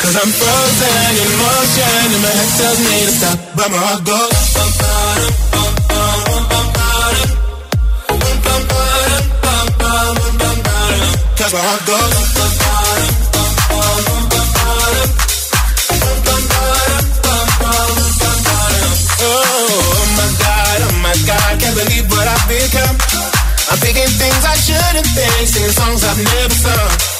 Cause 0.00 0.16
I'm 0.16 0.32
frozen 0.32 1.12
in 1.20 1.30
motion 1.36 1.84
and 1.84 2.22
my 2.24 2.32
head 2.32 2.50
tells 2.56 2.80
me 2.80 3.04
to 3.04 3.12
stop, 3.20 3.38
but 3.54 3.68
my 3.70 3.76
heart 3.76 4.00
goes. 4.00 4.32
Cause 11.36 11.52
my 11.52 11.60
heart 11.60 11.84
goes. 11.84 12.16
Oh 19.20 20.00
my 20.16 20.28
god, 20.40 20.78
oh 20.80 20.96
my 21.04 21.12
god, 21.28 21.60
can't 21.60 21.76
believe 21.76 22.08
what 22.08 22.24
I've 22.24 22.48
become. 22.48 22.96
I'm 23.68 23.76
thinking 23.84 24.08
things 24.16 24.44
I 24.48 24.56
shouldn't 24.64 25.08
think, 25.12 25.46
singing 25.46 25.76
songs 25.76 26.02
I've 26.04 26.16
never 26.16 26.54
sung. 26.54 27.19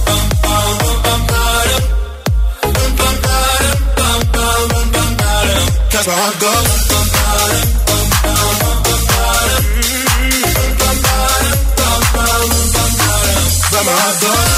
Goes. 6.03 6.07
But 13.71 13.85
my 13.85 13.91
heart 13.91 14.21
goes. 14.21 14.50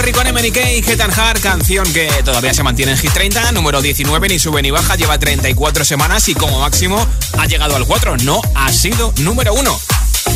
Gorri 0.00 0.12
con 0.12 0.26
MNK 0.32 0.56
y 0.78 0.82
Getan 0.82 1.10
Hart, 1.10 1.42
canción 1.42 1.84
que 1.92 2.08
todavía 2.24 2.54
se 2.54 2.62
mantiene 2.62 2.92
en 2.92 2.98
Hit 2.98 3.12
30, 3.12 3.52
número 3.52 3.82
19, 3.82 4.28
ni 4.28 4.38
sube 4.38 4.62
ni 4.62 4.70
baja, 4.70 4.96
lleva 4.96 5.18
34 5.18 5.84
semanas 5.84 6.26
y 6.28 6.34
como 6.34 6.58
máximo 6.58 7.06
ha 7.36 7.44
llegado 7.44 7.76
al 7.76 7.84
4, 7.84 8.16
no 8.22 8.40
ha 8.54 8.72
sido 8.72 9.12
número 9.18 9.52
1. 9.52 9.80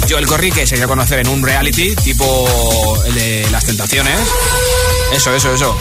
Joel 0.07 0.27
Corry, 0.27 0.53
que 0.53 0.67
se 0.67 0.77
dio 0.77 0.85
a 0.85 0.89
conocer 0.89 1.21
en 1.21 1.29
un 1.29 1.43
reality 1.43 1.97
tipo 1.97 3.03
el 3.07 3.15
de 3.15 3.49
las 3.51 3.65
tentaciones. 3.65 4.19
Eso, 5.15 5.35
eso, 5.35 5.55
eso. 5.55 5.75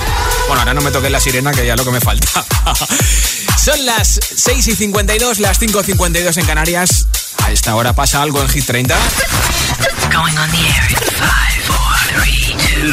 Bueno, 0.47 0.61
ahora 0.61 0.73
no 0.73 0.79
me 0.79 0.91
toques 0.91 1.11
la 1.11 1.19
sirena, 1.19 1.51
que 1.51 1.65
ya 1.65 1.73
es 1.73 1.77
lo 1.77 1.83
que 1.83 1.91
me 1.91 1.99
falta. 1.99 2.45
Son 3.57 3.85
las 3.85 4.17
6 4.37 4.65
y 4.65 4.75
52, 4.77 5.39
las 5.39 5.59
5 5.59 5.81
y 5.81 5.83
52 5.83 6.37
en 6.37 6.45
Canarias. 6.45 7.07
A 7.43 7.51
esta 7.51 7.75
hora 7.75 7.91
pasa 7.91 8.21
algo 8.21 8.41
en 8.41 8.47
Hit 8.47 8.65
30. 8.65 8.95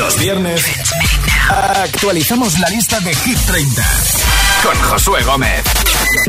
Los 0.00 0.18
viernes 0.18 0.64
actualizamos 1.50 2.58
la 2.58 2.70
lista 2.70 3.00
de 3.00 3.14
Hit 3.14 3.36
30 3.46 3.82
con 4.62 4.74
Josué 4.80 5.22
Gómez. 5.24 5.62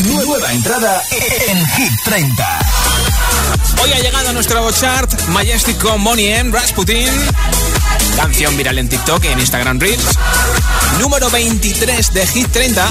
Nueva 0.04 0.52
entrada 0.52 1.02
en 1.10 1.66
Hit 1.68 1.94
30. 2.04 2.60
Hoy 3.82 3.94
ha 3.94 4.00
llegado 4.00 4.28
a 4.28 4.34
nuestro 4.34 4.70
chart 4.74 5.10
Majestic 5.30 5.78
con 5.78 6.02
Money 6.02 6.34
M, 6.34 6.52
Rasputin. 6.52 7.08
Canción 8.18 8.58
viral 8.58 8.78
en 8.78 8.90
TikTok 8.90 9.24
y 9.24 9.28
en 9.30 9.40
Instagram 9.40 9.80
Reels. 9.80 10.18
Número 11.00 11.30
23 11.30 12.14
de 12.14 12.28
Hit 12.28 12.52
30. 12.52 12.90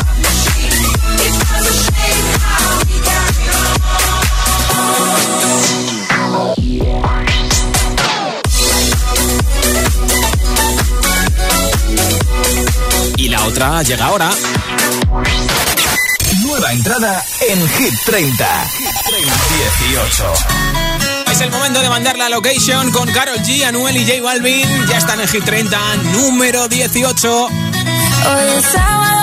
Llega 13.82 14.06
ahora. 14.06 14.30
Nueva 16.42 16.72
entrada 16.72 17.24
en 17.48 17.68
Hit 17.68 17.94
30. 18.04 18.68
18. 19.88 20.32
Es 21.30 21.40
el 21.40 21.50
momento 21.50 21.80
de 21.80 21.88
mandar 21.88 22.18
la 22.18 22.28
location 22.28 22.90
con 22.90 23.10
Carol 23.10 23.38
G, 23.38 23.64
Anuel 23.64 23.96
y 23.96 24.06
J 24.06 24.22
Balvin. 24.22 24.68
Ya 24.88 24.98
están 24.98 25.20
en 25.20 25.28
Hit 25.28 25.44
30, 25.44 25.78
número 26.12 26.68
18. 26.68 27.46
Hoy 27.46 27.52
es 28.58 28.64
sábado, 28.66 29.19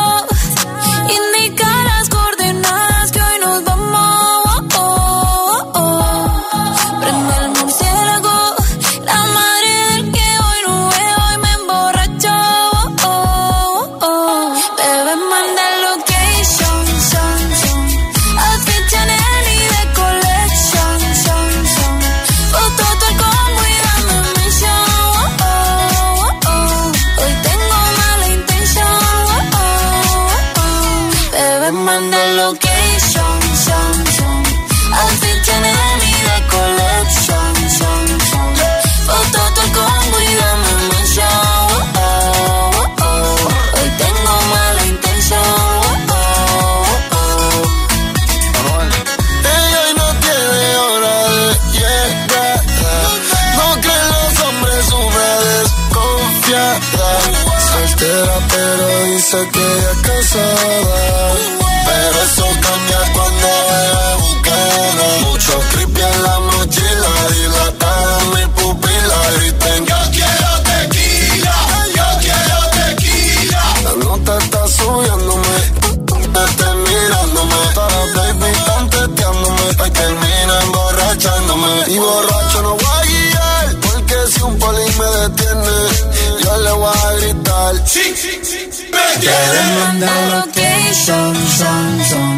Quieren 89.20 89.80
mandar 89.80 90.22
location, 90.36 91.36
son, 91.57 92.05
son. 92.09 92.34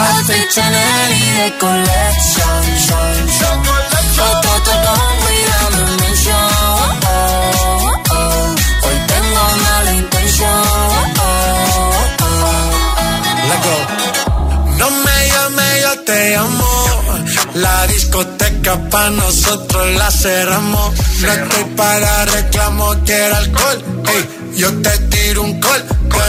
Hace 0.00 0.48
Chanel 0.54 1.12
y 1.12 1.30
de 1.40 1.58
collection, 1.58 2.62
son, 2.88 3.28
son. 3.38 3.64
Foto 4.16 4.48
todo 4.64 4.94
mirando 5.28 5.80
en 5.92 5.96
mention, 6.00 6.46
oh, 6.62 6.90
oh, 7.06 7.92
oh. 8.10 8.54
Hoy 8.86 8.96
tengo 9.12 9.42
mala 9.64 9.92
intención, 9.94 10.50
oh, 10.50 11.20
oh, 11.20 12.06
oh. 12.22 12.34
oh. 12.98 13.48
Let 13.48 13.60
go. 13.66 13.76
No 14.78 14.90
me 14.90 15.16
llame, 15.32 15.80
yo 15.82 15.92
te 16.04 16.36
amo. 16.36 16.72
La 17.54 17.86
discoteca 17.88 18.78
pa' 18.90 19.10
nosotros 19.10 19.86
la 19.96 20.10
cerramos. 20.10 20.92
No 21.20 21.32
estoy 21.32 21.64
para 21.76 22.24
reclamo, 22.26 22.94
quiero 23.04 23.36
alcohol. 23.36 23.84
Ey, 24.14 24.54
yo 24.56 24.68
te 24.82 24.90
tiro 25.10 25.42
un 25.42 25.60
col 25.60 25.82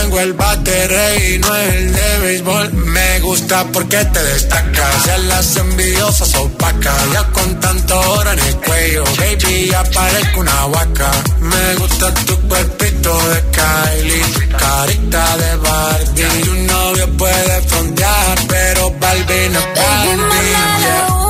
tengo 0.03 0.19
el 0.19 0.33
bate 0.33 1.33
y 1.33 1.37
no 1.37 1.55
el 1.55 1.93
de 1.93 2.19
béisbol. 2.19 2.73
Me 2.73 3.21
gusta 3.21 3.63
porque 3.71 4.03
te 4.03 4.21
destacas. 4.21 5.05
Ya 5.05 5.17
las 5.17 5.55
envidiosas 5.55 6.35
opacas. 6.35 7.13
Ya 7.13 7.23
con 7.31 7.57
tanto 7.61 7.97
oro 8.11 8.31
en 8.33 8.39
el 8.39 8.55
cuello, 8.57 9.05
baby, 9.17 9.69
ya 9.71 9.81
parezco 9.85 10.41
una 10.41 10.65
vaca. 10.65 11.09
Me 11.39 11.75
gusta 11.75 12.13
tu 12.25 12.37
cuerpito 12.49 13.17
de 13.29 13.43
Kylie. 13.51 14.49
Carita 14.57 15.37
de 15.37 15.55
Barbie. 15.55 16.43
Tu 16.43 16.53
novio 16.53 17.17
puede 17.17 17.61
frontear, 17.61 18.39
pero 18.49 18.91
Barbie 18.99 19.49
no 19.51 19.59
Barbie. 19.73 21.22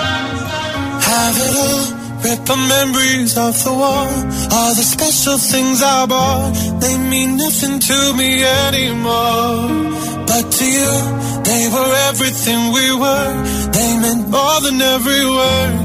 Have 0.06 1.38
it 1.46 1.56
all, 1.66 1.84
rip 2.24 2.42
the 2.46 2.58
memories 2.76 3.38
off 3.38 3.64
the 3.64 3.74
wall. 3.74 4.10
All 4.54 4.74
the 4.76 4.84
special 4.84 5.38
things 5.38 5.82
I 5.82 6.06
bought, 6.06 6.54
they 6.82 6.98
mean 6.98 7.38
nothing 7.38 7.80
to 7.80 8.14
me 8.20 8.44
anymore. 8.44 9.66
But 10.30 10.46
to 10.58 10.66
you, 10.66 10.94
they 11.50 11.64
were 11.74 11.92
everything 12.10 12.72
we 12.72 12.86
were. 13.04 13.32
They 13.74 13.90
meant 14.04 14.30
more 14.30 14.60
than 14.62 14.82
every 14.82 15.26
word. 15.26 15.85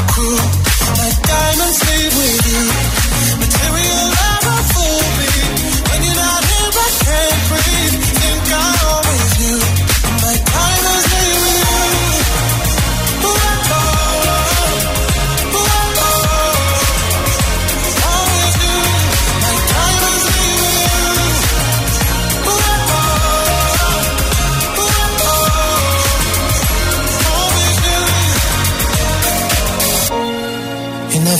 So 0.00 0.06
cruel 0.14 0.38
diamonds 1.22 1.80
leave 1.90 2.14
with 2.16 2.46
you. 2.50 2.64
Material 3.36 3.49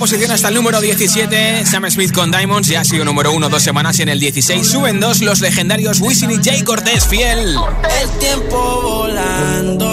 Posición 0.00 0.30
hasta 0.30 0.48
el 0.48 0.54
número 0.54 0.80
17. 0.80 1.66
Sam 1.66 1.90
Smith 1.90 2.10
con 2.14 2.30
Diamonds 2.30 2.68
ya 2.68 2.80
ha 2.80 2.84
sido 2.84 3.04
número 3.04 3.32
uno 3.32 3.50
dos 3.50 3.62
semanas 3.62 3.98
y 3.98 4.02
en 4.02 4.08
el 4.08 4.18
16 4.18 4.66
suben 4.66 4.98
dos 4.98 5.20
los 5.20 5.42
legendarios 5.42 6.00
Wisin 6.00 6.30
y 6.30 6.42
Jay 6.42 6.62
Cortés 6.62 7.06
Fiel. 7.06 7.54
El 8.00 8.10
tiempo 8.18 8.80
volando 8.82 9.92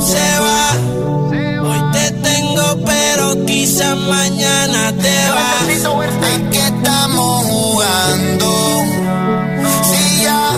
se 0.00 0.40
va. 0.40 0.72
Hoy 1.68 1.80
te 1.92 2.12
tengo, 2.12 2.82
pero 2.86 3.44
quizás 3.44 3.94
mañana 3.94 4.90
te 4.96 5.28
vas. 5.32 5.68
¿A 5.68 5.72
estamos 6.50 7.44
jugando? 7.44 8.84
Si 9.84 10.22
ya 10.22 10.56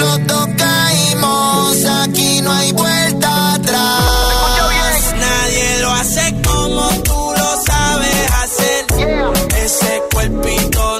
los 0.00 0.26
dos 0.26 0.48
caímos, 0.58 1.84
aquí 2.02 2.40
no 2.42 2.50
hay 2.52 2.72
vuelta 2.72 2.95
Ese 10.26 10.95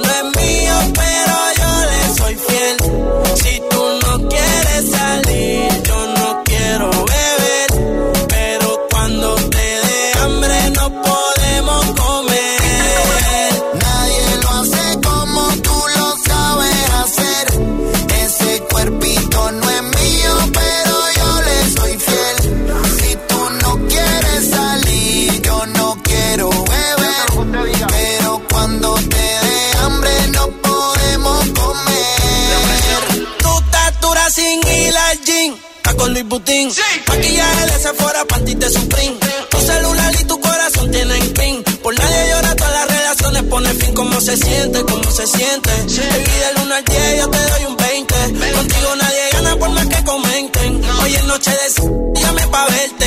con 35.96 36.12
Luis 36.12 36.26
Butín. 36.28 36.72
Maquillaje 37.08 37.66
de 37.66 37.78
Sephora, 37.78 38.24
panty 38.26 38.54
de 38.54 38.70
Supreme. 38.70 39.16
Tu 39.50 39.58
celular 39.58 40.14
y 40.20 40.24
tu 40.24 40.40
corazón 40.40 40.90
tienen 40.90 41.32
pin. 41.32 41.62
Por 41.82 41.98
nadie 41.98 42.28
llora, 42.30 42.56
todas 42.56 42.72
las 42.72 42.88
relaciones 42.88 43.42
pone 43.44 43.68
fin 43.74 43.94
como 43.94 44.20
se 44.20 44.36
siente, 44.36 44.82
como 44.82 45.10
se 45.10 45.26
siente. 45.26 45.70
Baby, 45.70 46.34
del 46.44 46.64
1 46.64 46.74
al 46.74 46.84
10 46.84 47.18
yo 47.18 47.30
te 47.30 47.38
doy 47.38 47.64
un 47.68 47.76
20. 47.76 48.14
Contigo 48.54 48.96
nadie 48.96 49.22
gana 49.32 49.56
por 49.56 49.70
más 49.70 49.86
que 49.86 50.04
comenten. 50.04 50.82
Hoy 51.02 51.14
es 51.14 51.24
noche 51.24 51.50
de 51.50 52.20
llame 52.20 52.46
pa' 52.48 52.66
verte. 52.66 53.06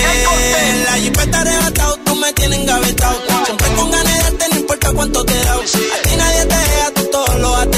La 0.85 0.93
jipeta 0.93 1.39
arrebatado, 1.41 1.97
tú 2.05 2.15
me 2.15 2.33
tienes 2.33 2.59
engavetado. 2.59 3.19
Siempre 3.45 3.67
con 3.75 3.91
ganas 3.91 4.13
de 4.13 4.23
darte, 4.23 4.45
no 4.51 4.59
importa 4.59 4.91
cuánto 4.93 5.25
te 5.25 5.33
da. 5.33 5.53
A 5.53 6.01
ti 6.03 6.15
nadie 6.17 6.45
te 6.45 6.55
deja, 6.55 6.91
tú 6.95 7.03
todo 7.11 7.37
lo 7.39 7.55
has 7.55 7.71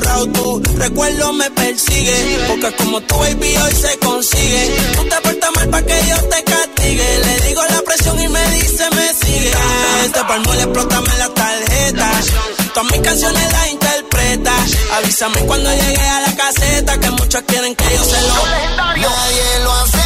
Tu 0.00 0.62
recuerdo 0.76 1.32
me 1.32 1.50
persigue. 1.50 2.38
Porque 2.48 2.72
como 2.76 3.00
tu 3.02 3.16
baby 3.18 3.56
hoy 3.56 3.74
se 3.74 3.98
consigue. 3.98 4.76
Tú 4.96 5.04
te 5.04 5.16
portas 5.20 5.50
mal 5.56 5.68
pa' 5.70 5.82
que 5.82 6.00
yo 6.08 6.16
te 6.28 6.44
castigue. 6.44 7.18
Le 7.24 7.48
digo 7.48 7.62
la 7.68 7.82
presión 7.82 8.20
y 8.20 8.28
me 8.28 8.50
dice 8.50 8.84
me 8.90 9.14
sigue. 9.14 9.52
Este 10.04 10.20
palmo 10.24 10.54
le 10.54 10.62
explótame 10.62 11.18
la 11.18 11.28
tarjeta. 11.28 12.10
Todas 12.74 12.92
mis 12.92 13.00
canciones 13.00 13.52
las 13.52 13.70
interpreta. 13.70 14.52
Avísame 14.96 15.40
cuando 15.42 15.70
llegue 15.70 16.08
a 16.08 16.20
la 16.20 16.36
caseta. 16.36 17.00
Que 17.00 17.10
muchos 17.10 17.42
quieren 17.46 17.74
que 17.74 17.84
yo 17.84 18.04
se 18.04 18.20
lo. 18.22 18.46
Nadie 18.96 19.58
lo 19.64 19.72
hace 19.72 19.99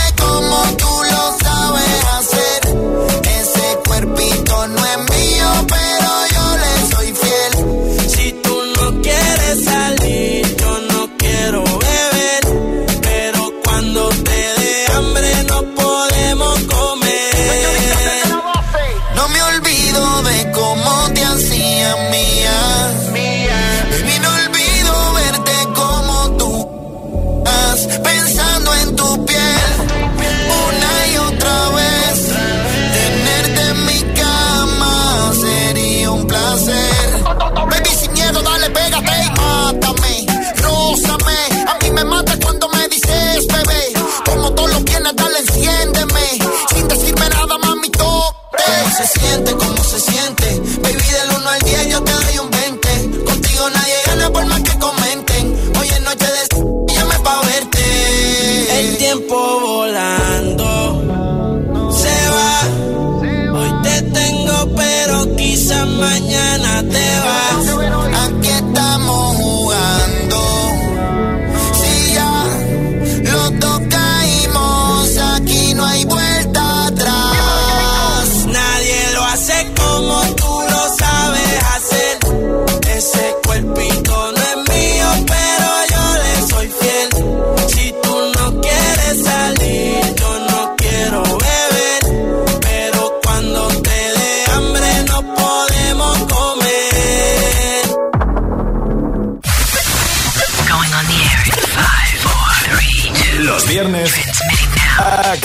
mañana 65.99 66.34